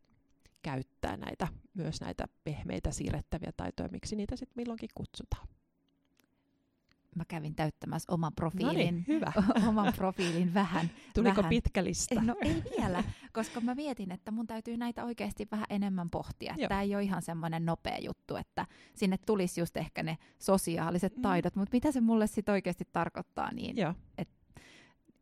[0.62, 5.48] käyttää näitä, myös näitä pehmeitä siirrettäviä taitoja, miksi niitä sitten milloinkin kutsutaan
[7.16, 9.32] mä kävin täyttämässä oman profiilin, Noniin, hyvä.
[9.68, 10.90] oman profiilin vähän.
[11.14, 11.50] Tuliko vähän.
[11.50, 12.22] pitkä lista?
[12.22, 16.54] No ei vielä, koska mä mietin, että mun täytyy näitä oikeasti vähän enemmän pohtia.
[16.68, 21.22] Tämä ei ole ihan semmoinen nopea juttu, että sinne tulisi just ehkä ne sosiaaliset mm.
[21.22, 23.76] taidot, mutta mitä se mulle sitten oikeasti tarkoittaa, niin
[24.18, 24.28] et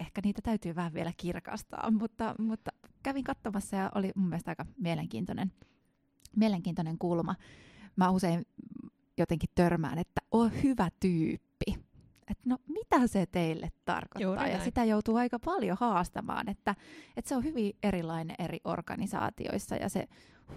[0.01, 2.71] ehkä niitä täytyy vähän vielä kirkastaa, mutta, mutta
[3.03, 5.53] kävin katsomassa ja oli mun mielestä aika mielenkiintoinen,
[6.37, 7.35] mielenkiintoinen kulma.
[7.97, 8.47] Mä usein
[9.19, 11.54] jotenkin törmään, että on hyvä tyyppi
[12.31, 14.47] että no mitä se teille tarkoittaa.
[14.49, 16.75] ja sitä joutuu aika paljon haastamaan, että,
[17.17, 20.09] että se on hyvin erilainen eri organisaatioissa ja se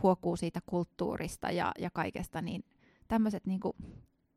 [0.04, 2.64] huokuu siitä kulttuurista ja, ja kaikesta, niin
[3.08, 3.60] tämmöiset niin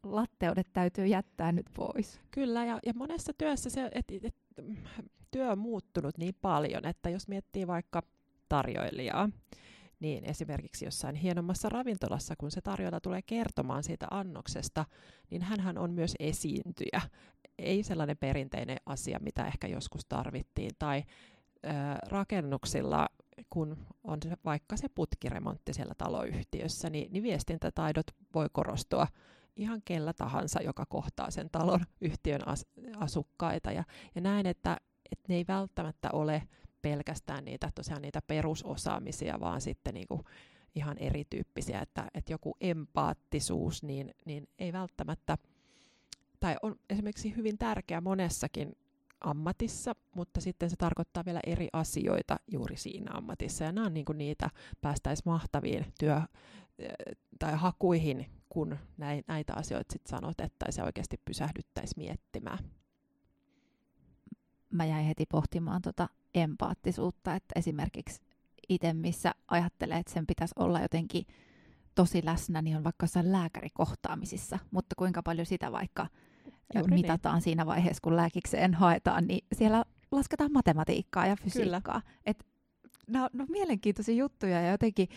[0.02, 2.20] latteudet täytyy jättää nyt pois.
[2.30, 4.36] Kyllä, ja, ja monessa työssä se, et, et,
[5.30, 8.02] työ on muuttunut niin paljon, että jos miettii vaikka
[8.48, 9.28] tarjoilijaa,
[10.00, 14.84] niin esimerkiksi jossain hienommassa ravintolassa, kun se tarjolla tulee kertomaan siitä annoksesta,
[15.30, 17.00] niin hän on myös esiintyjä.
[17.58, 20.70] Ei sellainen perinteinen asia, mitä ehkä joskus tarvittiin.
[20.78, 21.02] Tai
[21.64, 21.68] ö,
[22.08, 23.08] rakennuksilla,
[23.50, 29.06] kun on se, vaikka se putkiremontti siellä taloyhtiössä, niin, niin viestintätaidot voi korostua
[29.56, 33.72] ihan kellä tahansa, joka kohtaa sen talon yhtiön as, asukkaita.
[33.72, 33.84] Ja,
[34.14, 34.76] ja näin, että,
[35.12, 36.42] että ne ei välttämättä ole
[36.82, 40.20] pelkästään niitä, tosiaan niitä perusosaamisia, vaan sitten niin kuin
[40.74, 45.38] ihan erityyppisiä, että, että joku empaattisuus niin, niin ei välttämättä,
[46.40, 48.76] tai on esimerkiksi hyvin tärkeä monessakin
[49.20, 53.64] ammatissa, mutta sitten se tarkoittaa vielä eri asioita juuri siinä ammatissa.
[53.64, 56.22] Ja nämä on niin kuin niitä, päästäisiin mahtaviin työ-
[57.38, 58.78] tai hakuihin, kun
[59.26, 62.58] näitä asioita sitten sanotettaisiin ja oikeasti pysähdyttäisiin miettimään
[64.70, 68.20] mä jäin heti pohtimaan tota empaattisuutta, että esimerkiksi
[68.68, 71.26] itse missä ajattelee, että sen pitäisi olla jotenkin
[71.94, 76.06] tosi läsnä, niin on vaikka jossain lääkärikohtaamisissa, mutta kuinka paljon sitä vaikka
[76.74, 77.00] Juuri niin.
[77.00, 77.42] mitataan niin.
[77.42, 82.02] siinä vaiheessa, kun lääkikseen haetaan, niin siellä lasketaan matematiikkaa ja fysiikkaa.
[82.26, 82.46] Et,
[83.06, 85.08] no, no mielenkiintoisia juttuja ja jotenkin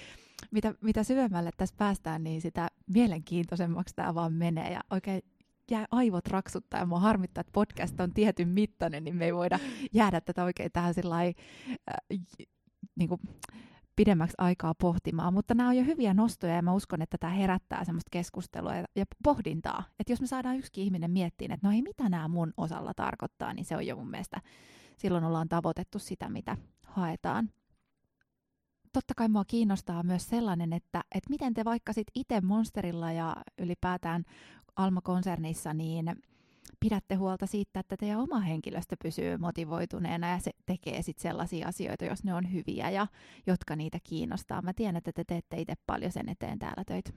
[0.51, 5.21] mitä, mitä syvemmälle tässä päästään, niin sitä mielenkiintoisemmaksi tämä vaan menee ja oikein
[5.73, 9.59] jää aivot raksuttaa ja mua harmittaa, että podcast on tietyn mittainen, niin me ei voida
[9.93, 11.33] jäädä tätä oikein tähän sillai,
[11.89, 12.19] äh,
[12.95, 13.21] niin kuin
[13.95, 17.85] pidemmäksi aikaa pohtimaan, mutta nämä on jo hyviä nostoja ja mä uskon, että tämä herättää
[17.85, 19.83] semmoista keskustelua ja, ja pohdintaa.
[19.99, 23.53] Että jos me saadaan yksi ihminen miettiin, että no ei mitä nämä mun osalla tarkoittaa,
[23.53, 24.41] niin se on jo mun mielestä,
[24.97, 26.57] silloin ollaan tavoitettu sitä, mitä
[26.87, 27.49] haetaan.
[28.93, 33.35] Totta kai mua kiinnostaa myös sellainen, että, että miten te vaikka sit itse Monsterilla ja
[33.57, 34.23] ylipäätään
[34.75, 36.15] Alma-konsernissa, niin
[36.79, 42.05] pidätte huolta siitä, että teidän oma henkilöstö pysyy motivoituneena ja se tekee sitten sellaisia asioita,
[42.05, 43.07] jos ne on hyviä ja
[43.47, 44.61] jotka niitä kiinnostaa.
[44.61, 47.11] Mä tiedän, että te teette itse paljon sen eteen täällä töitä.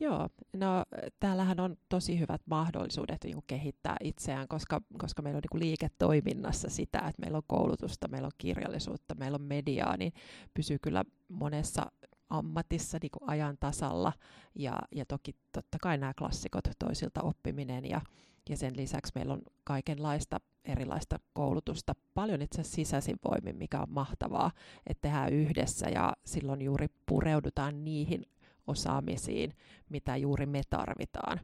[0.00, 0.84] Joo, no
[1.20, 6.98] täällähän on tosi hyvät mahdollisuudet niin kehittää itseään, koska, koska meillä on niin liiketoiminnassa sitä,
[6.98, 10.12] että meillä on koulutusta, meillä on kirjallisuutta, meillä on mediaa, niin
[10.54, 11.92] pysyy kyllä monessa
[12.30, 14.12] ammatissa niin kuin ajan tasalla.
[14.54, 18.00] Ja, ja toki totta kai nämä klassikot, toisilta oppiminen ja,
[18.48, 24.50] ja sen lisäksi meillä on kaikenlaista erilaista koulutusta, paljon itse sisäisin voimin, mikä on mahtavaa,
[24.86, 28.26] että tehdään yhdessä ja silloin juuri pureudutaan niihin
[28.68, 29.54] osaamisiin,
[29.88, 31.40] mitä juuri me tarvitaan.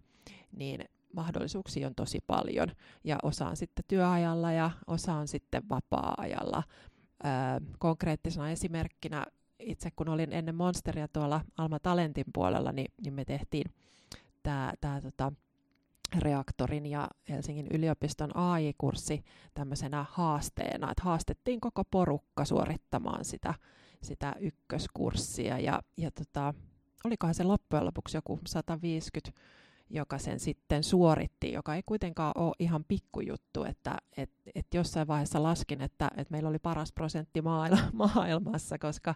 [0.53, 0.85] Niin
[1.17, 2.69] mahdollisuuksia on tosi paljon
[3.05, 6.63] ja osa on sitten työajalla ja osa on sitten vapaa-ajalla.
[7.25, 7.31] Öö,
[7.79, 9.27] konkreettisena esimerkkinä
[9.59, 13.71] itse kun olin ennen Monsteria tuolla Alma Talentin puolella, niin, niin me tehtiin
[14.43, 15.33] tämä tää, tota,
[16.19, 23.55] Reaktorin ja Helsingin yliopiston AI-kurssi tämmöisenä haasteena, että haastettiin koko porukka suorittamaan sitä,
[24.03, 26.55] sitä ykköskurssia ja, ja tota,
[27.05, 29.41] olikohan se loppujen lopuksi joku 150
[29.91, 35.43] joka sen sitten suoritti, joka ei kuitenkaan ole ihan pikkujuttu, että et, et jossain vaiheessa
[35.43, 37.43] laskin, että et meillä oli paras prosentti
[37.93, 39.15] maailmassa, koska,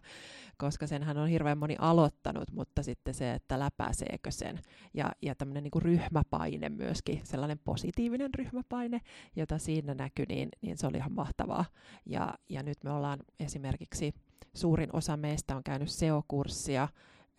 [0.59, 4.61] koska senhän on hirveän moni aloittanut, mutta sitten se, että läpäiseekö sen.
[4.95, 9.01] Ja, ja tämmöinen niin ryhmäpaine myöskin, sellainen positiivinen ryhmäpaine,
[9.37, 11.65] jota siinä näkyi, niin, niin se oli ihan mahtavaa.
[12.07, 14.15] Ja, ja nyt me ollaan esimerkiksi,
[14.55, 16.89] suurin osa meistä on käynyt SEO-kurssia,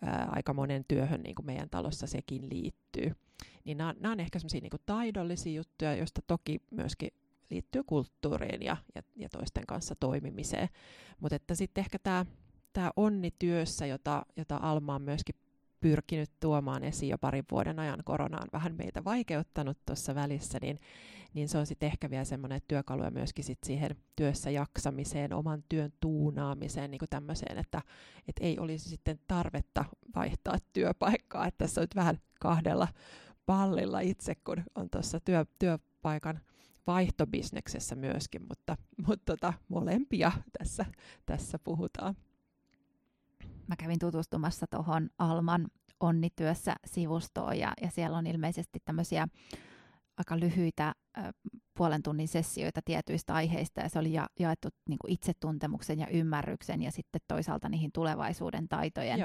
[0.02, 3.12] ää, aika monen työhön niin kuin meidän talossa sekin liittyy.
[3.64, 7.10] Niin nämä, nämä on ehkä sellaisia niin taidollisia juttuja, joista toki myöskin
[7.50, 10.68] liittyy kulttuuriin ja, ja, ja toisten kanssa toimimiseen.
[11.20, 12.26] Mutta että sitten ehkä tämä
[12.72, 15.34] tämä onni työssä, jota, jota Alma on myöskin
[15.80, 20.80] pyrkinyt tuomaan esiin jo parin vuoden ajan, korona on vähän meitä vaikeuttanut tuossa välissä, niin
[21.34, 25.64] niin se on sitten ehkä vielä semmoinen työkalu ja myöskin sit siihen työssä jaksamiseen, oman
[25.68, 27.82] työn tuunaamiseen, niin kuin tämmöiseen, että
[28.28, 29.84] et ei olisi sitten tarvetta
[30.16, 32.88] vaihtaa työpaikkaa, että tässä on nyt vähän kahdella
[33.46, 36.40] pallilla itse, kun on tuossa työ, työpaikan
[36.86, 40.86] vaihtobisneksessä myöskin, mutta, mutta tota, molempia tässä,
[41.26, 42.16] tässä puhutaan.
[43.66, 45.68] Mä kävin tutustumassa tuohon Alman
[46.00, 49.28] onnityössä sivustoon ja, ja siellä on ilmeisesti tämmöisiä
[50.18, 50.94] aika lyhyitä
[51.76, 56.82] puolen tunnin sessioita tietyistä aiheista ja se oli ja, jaettu niin kuin itsetuntemuksen ja ymmärryksen
[56.82, 59.18] ja sitten toisaalta niihin tulevaisuuden taitojen,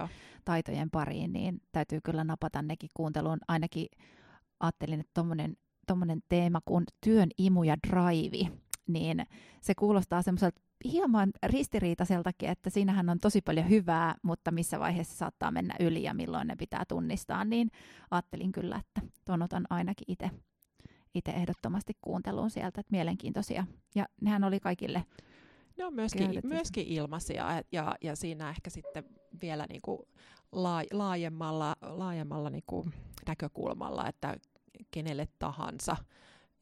[0.46, 3.40] taitojen pariin, niin täytyy kyllä napata nekin kuunteluun.
[3.48, 3.88] Ainakin
[4.60, 5.22] ajattelin, että
[5.88, 8.52] tuommoinen teema kuin työn imu ja drive,
[8.88, 9.26] niin
[9.62, 15.52] se kuulostaa semmoiselta hieman ristiriitaiseltakin, että siinähän on tosi paljon hyvää, mutta missä vaiheessa saattaa
[15.52, 17.72] mennä yli ja milloin ne pitää tunnistaa, niin
[18.12, 20.32] ajattelin kyllä, että tuon otan ainakin itse
[21.16, 23.66] itse ehdottomasti kuunteluun sieltä, että mielenkiintoisia.
[23.96, 25.06] Ja nehän oli kaikille
[25.78, 29.04] Ne on myöskin, myöskin ilmaisia ja, ja siinä ehkä sitten
[29.42, 30.00] vielä niin kuin
[30.92, 32.94] laajemmalla, laajemmalla niin kuin
[33.28, 34.38] näkökulmalla, että
[34.92, 35.98] kenelle tahansa,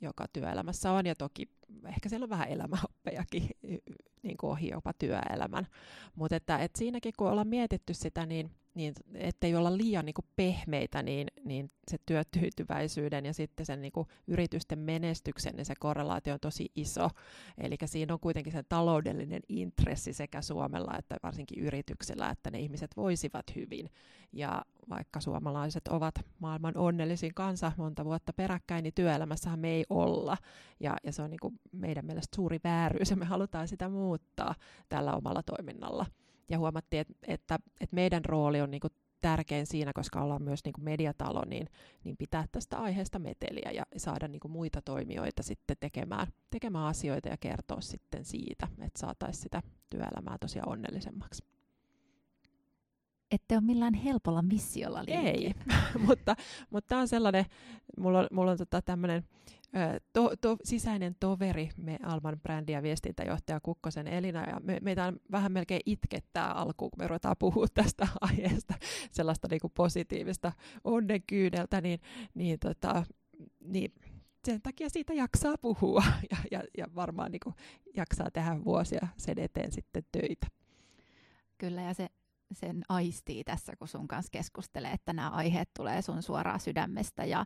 [0.02, 1.50] joka työelämässä on, ja toki
[1.86, 3.50] ehkä siellä on vähän elämäoppejakin
[4.24, 5.68] niin kuin ohi jopa työelämän.
[6.16, 10.26] Mutta että, että siinäkin kun ollaan mietitty sitä, niin niin ettei olla liian niin kuin
[10.36, 16.34] pehmeitä, niin, niin se työtyytyväisyyden ja sitten sen niin kuin yritysten menestyksen, niin se korrelaatio
[16.34, 17.10] on tosi iso.
[17.58, 22.92] Eli siinä on kuitenkin se taloudellinen intressi sekä Suomella että varsinkin yrityksellä, että ne ihmiset
[22.98, 23.90] voisivat hyvin.
[24.32, 30.38] Ja vaikka suomalaiset ovat maailman onnellisin kansa monta vuotta peräkkäin, niin työelämässähän me ei olla.
[30.80, 34.56] Ja, ja se on niin kuin meidän mielestä suuri vääryys ja me halutaan sitä muuttaa
[34.90, 36.06] tällä omalla toiminnalla
[36.50, 40.66] ja huomattiin, että, että, että meidän rooli on niin kuin tärkein siinä, koska ollaan myös
[40.66, 41.70] niin kuin mediatalo, niin,
[42.04, 47.30] niin pitää tästä aiheesta meteliä ja saada niin kuin muita toimijoita sitten tekemään, tekemään asioita
[47.30, 51.53] ja kertoa sitten siitä, että saataisiin sitä työelämää tosiaan onnellisemmaksi.
[53.34, 55.30] Ette ole millään helpolla missiolla liikkeellä.
[55.32, 55.54] Ei,
[56.08, 56.36] mutta,
[56.70, 57.46] mutta tämä on sellainen,
[57.98, 59.24] mulla on, mulla on tota tämmöinen
[60.14, 65.20] to, to, sisäinen toveri, me Alman brändi- ja viestintäjohtaja Kukkosen Elina, ja me, meitä on
[65.32, 68.74] vähän melkein itkettää alkuun, kun me ruvetaan puhua tästä aiheesta,
[69.12, 70.52] sellaista niin kuin positiivista
[70.84, 72.00] onnenkyydeltä, niin,
[72.34, 73.04] niin, tota,
[73.60, 73.94] niin
[74.46, 77.56] sen takia siitä jaksaa puhua ja, ja, ja varmaan niin kuin
[77.96, 80.48] jaksaa tehdä vuosia sen eteen sitten töitä.
[81.58, 82.10] Kyllä, ja se
[82.56, 87.46] sen aistii tässä, kun sun kanssa keskustelee, että nämä aiheet tulee sun suoraan sydämestä ja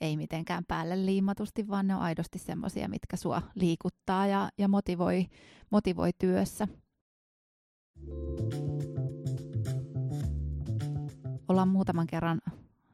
[0.00, 5.26] ei mitenkään päälle liimatusti, vaan ne on aidosti semmoisia, mitkä sua liikuttaa ja, ja motivoi,
[5.70, 6.68] motivoi työssä.
[11.48, 12.40] Ollaan muutaman kerran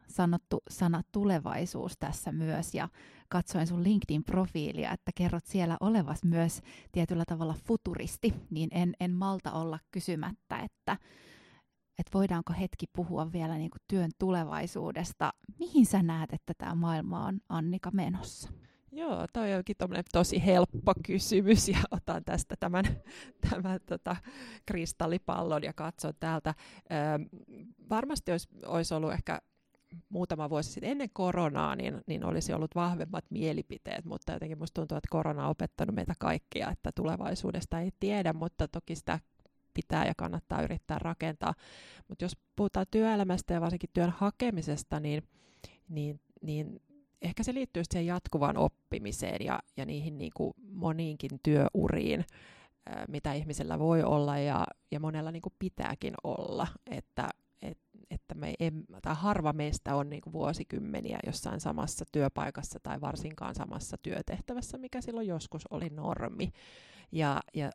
[0.08, 2.88] sanottu sana tulevaisuus tässä myös ja
[3.28, 6.60] katsoin sun LinkedIn-profiilia, että kerrot siellä olevas myös
[6.92, 10.96] tietyllä tavalla futuristi, niin en, en malta olla kysymättä, että,
[12.00, 15.32] että voidaanko hetki puhua vielä niin kuin työn tulevaisuudesta.
[15.58, 18.48] Mihin sä näet, että tämä maailma on Annika menossa?
[18.92, 19.76] Joo, toi onkin
[20.12, 22.84] tosi helppo kysymys ja otan tästä tämän,
[23.50, 24.16] tämän tota,
[24.66, 26.54] kristallipallon ja katson täältä.
[26.90, 26.94] Ö,
[27.90, 29.40] varmasti olisi, olisi ollut ehkä
[30.08, 34.96] muutama vuosi sitten ennen koronaa, niin, niin olisi ollut vahvemmat mielipiteet, mutta jotenkin minusta tuntuu,
[34.96, 39.18] että korona on opettanut meitä kaikkia, että tulevaisuudesta ei tiedä, mutta toki sitä
[39.82, 41.54] pitää ja kannattaa yrittää rakentaa.
[42.08, 45.22] Mutta jos puhutaan työelämästä ja varsinkin työn hakemisesta, niin,
[45.88, 46.80] niin, niin
[47.22, 52.24] ehkä se liittyy siihen jatkuvaan oppimiseen ja, ja niihin niin kuin moniinkin työuriin,
[53.08, 56.66] mitä ihmisellä voi olla ja, ja monella niin kuin pitääkin olla.
[56.90, 57.28] Että,
[57.62, 57.78] et,
[58.10, 63.54] että me em, tai harva meistä on niin kuin vuosikymmeniä jossain samassa työpaikassa tai varsinkaan
[63.54, 66.52] samassa työtehtävässä, mikä silloin joskus oli normi.
[67.12, 67.70] Ja, ja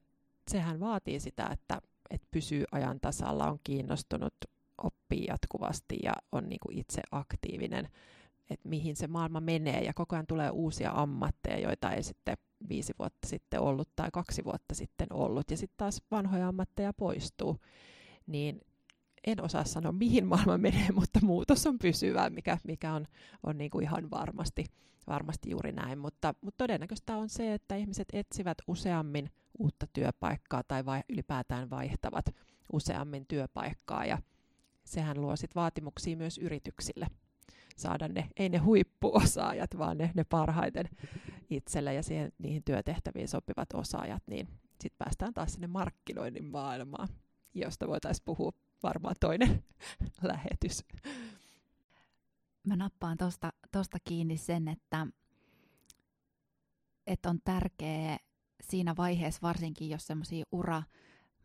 [0.52, 4.34] sehän vaatii sitä, että, että pysyy ajan tasalla, on kiinnostunut,
[4.78, 7.90] oppii jatkuvasti ja on niin kuin itse aktiivinen
[8.50, 9.84] että mihin se maailma menee.
[9.84, 12.38] Ja koko ajan tulee uusia ammatteja, joita ei sitten
[12.70, 15.52] viisi vuotta sitten ollut tai kaksi vuotta sitten ollut.
[15.52, 17.58] Ja sitten taas vanhoja ammatteja poistuu,
[18.28, 18.62] niin
[19.28, 23.06] en osaa sanoa mihin maailma menee, mutta muutos on pysyvää, mikä, mikä on,
[23.44, 24.66] on niin kuin ihan varmasti,
[25.08, 29.30] varmasti juuri näin, mutta, mutta todennäköistä on se, että ihmiset etsivät useammin
[29.60, 32.26] uutta työpaikkaa tai vai, ylipäätään vaihtavat
[32.74, 34.18] useammin työpaikkaa ja
[34.84, 37.08] sehän luo sit vaatimuksia myös yrityksille
[37.76, 40.90] saada ne, ei ne huippuosaajat, vaan ne, ne parhaiten
[41.50, 44.48] itselle ja siihen, niihin työtehtäviin sopivat osaajat, niin
[44.82, 47.08] sitten päästään taas sinne markkinoinnin maailmaan,
[47.54, 48.52] josta voitaisiin puhua
[48.84, 49.64] varmaan toinen
[50.22, 50.86] lähetys.
[52.64, 53.18] Mä nappaan
[53.72, 55.08] tosta, kiinni sen, että,
[57.08, 58.18] että on tärkeää
[58.64, 60.84] siinä vaiheessa, varsinkin jos semmoisia ura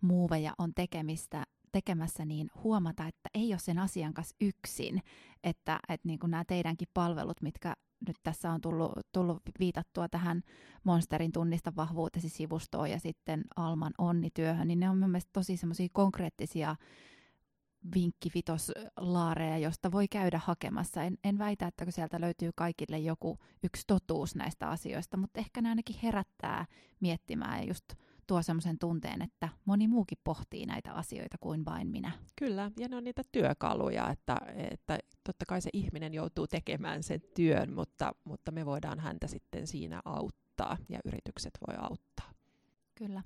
[0.00, 5.02] muuveja on tekemistä, tekemässä, niin huomata, että ei ole sen asian kanssa yksin,
[5.44, 7.74] että, että niin kuin nämä teidänkin palvelut, mitkä
[8.06, 10.42] nyt tässä on tullut, tullut viitattua tähän
[10.84, 16.76] Monsterin tunnista vahvuutesi sivustoon ja sitten Alman onnityöhön, niin ne on mielestäni tosi semmoisia konkreettisia
[17.94, 21.02] vinkkivitoslaareja, josta voi käydä hakemassa.
[21.02, 25.68] En, en väitä, että sieltä löytyy kaikille joku yksi totuus näistä asioista, mutta ehkä ne
[25.68, 26.66] ainakin herättää
[27.00, 27.84] miettimään ja just
[28.26, 32.12] tuo semmoisen tunteen, että moni muukin pohtii näitä asioita kuin vain minä.
[32.36, 37.20] Kyllä, ja ne on niitä työkaluja, että, että totta kai se ihminen joutuu tekemään sen
[37.34, 42.30] työn, mutta, mutta me voidaan häntä sitten siinä auttaa ja yritykset voi auttaa.
[42.94, 43.22] Kyllä.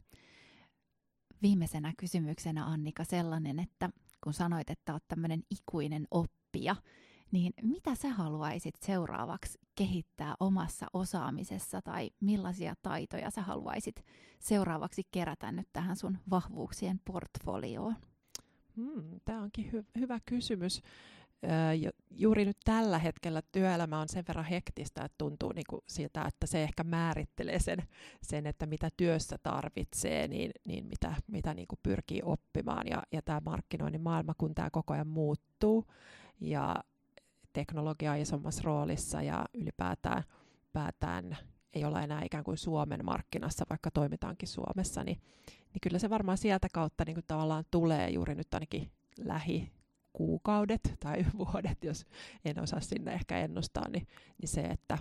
[1.43, 3.91] Viimeisenä kysymyksenä Annika sellainen, että
[4.25, 6.77] kun sanoit, että olet tämmöinen ikuinen oppija,
[7.33, 14.05] niin mitä sä haluaisit seuraavaksi kehittää omassa osaamisessa tai millaisia taitoja sä haluaisit
[14.39, 17.97] seuraavaksi kerätä nyt tähän sun vahvuuksien portfolioon?
[18.77, 20.83] Hmm, Tämä onkin hy- hyvä kysymys.
[22.11, 26.63] Juuri nyt tällä hetkellä työelämä on sen verran hektistä, että tuntuu niinku siltä, että se
[26.63, 27.79] ehkä määrittelee sen,
[28.23, 32.87] sen että mitä työssä tarvitsee, niin, niin mitä, mitä niinku pyrkii oppimaan.
[32.87, 35.85] Ja, ja tämä markkinoinnin maailma, kun tämä koko ajan muuttuu
[36.41, 36.77] ja
[37.53, 40.25] teknologia on isommassa roolissa ja ylipäätään
[40.73, 41.37] päätään
[41.75, 46.39] ei olla enää ikään kuin Suomen markkinassa, vaikka toimitaankin Suomessa, niin, niin kyllä se varmaan
[46.39, 49.71] sieltä kautta niin kuin tavallaan tulee juuri nyt ainakin lähi
[50.15, 52.07] kuukaudet tai vuodet, jos
[52.45, 54.07] en osaa sinne ehkä ennustaa, niin,
[54.41, 54.99] niin se, että,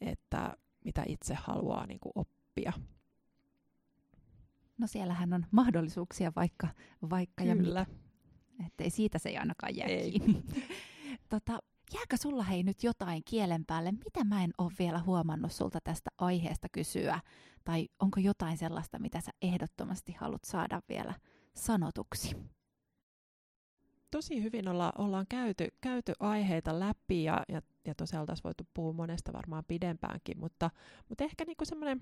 [0.00, 2.72] että mitä itse haluaa niin kuin oppia.
[4.78, 6.68] No siellähän on mahdollisuuksia vaikka,
[7.10, 7.80] vaikka Kyllä.
[7.80, 7.86] ja mitä.
[8.66, 10.14] Että ei siitä se ei ainakaan jää ei.
[11.28, 11.58] tota,
[11.94, 16.10] Jääkö sulla hei nyt jotain kielen päälle, mitä mä en ole vielä huomannut sulta tästä
[16.18, 17.20] aiheesta kysyä?
[17.64, 21.14] Tai onko jotain sellaista, mitä sä ehdottomasti haluat saada vielä
[21.54, 22.36] sanotuksi?
[24.12, 28.92] Tosi hyvin olla, ollaan käyty, käyty aiheita läpi ja, ja, ja tosiaan oltaisiin voitu puhua
[28.92, 30.70] monesta varmaan pidempäänkin, mutta,
[31.08, 32.00] mutta ehkä niinku semmoinen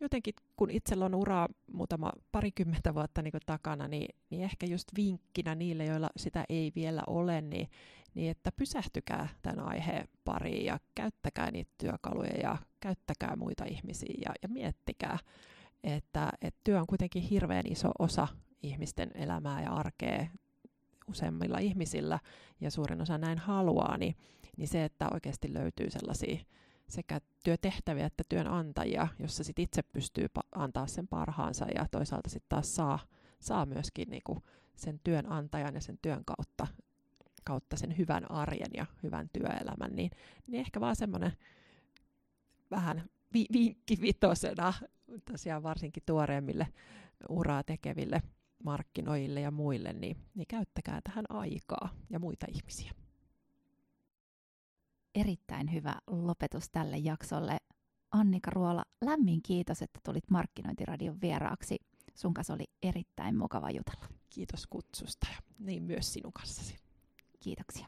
[0.00, 5.54] jotenkin, kun itsellä on uraa muutama parikymmentä vuotta niin takana, niin, niin ehkä just vinkkinä
[5.54, 7.68] niille, joilla sitä ei vielä ole, niin,
[8.14, 14.34] niin että pysähtykää tämän aiheen pariin ja käyttäkää niitä työkaluja ja käyttäkää muita ihmisiä ja,
[14.42, 15.18] ja miettikää,
[15.84, 18.28] että, että työ on kuitenkin hirveän iso osa
[18.62, 20.26] ihmisten elämää ja arkea
[21.08, 22.18] useimmilla ihmisillä
[22.60, 24.16] ja suurin osa näin haluaa, niin,
[24.56, 26.38] niin se, että oikeasti löytyy sellaisia
[26.88, 32.76] sekä työtehtäviä että työnantajia, jossa sit itse pystyy antaa sen parhaansa ja toisaalta sitten taas
[32.76, 32.98] saa,
[33.40, 34.42] saa myöskin niinku
[34.76, 36.66] sen työnantajan ja sen työn kautta
[37.44, 40.10] kautta sen hyvän arjen ja hyvän työelämän, niin,
[40.46, 41.32] niin ehkä vaan semmoinen
[42.70, 43.02] vähän
[43.34, 44.72] vi- vinkki vitosena
[45.32, 46.66] tosiaan varsinkin tuoreemmille
[47.28, 48.22] uraa tekeville
[48.66, 52.92] markkinoille ja muille, niin, niin käyttäkää tähän aikaa ja muita ihmisiä.
[55.14, 57.56] Erittäin hyvä lopetus tälle jaksolle.
[58.10, 61.76] Annika Ruola, lämmin kiitos, että tulit Markkinointiradion vieraaksi.
[62.14, 64.06] Sun kanssa oli erittäin mukava jutella.
[64.30, 66.76] Kiitos kutsusta ja niin myös sinun kanssasi.
[67.40, 67.86] Kiitoksia.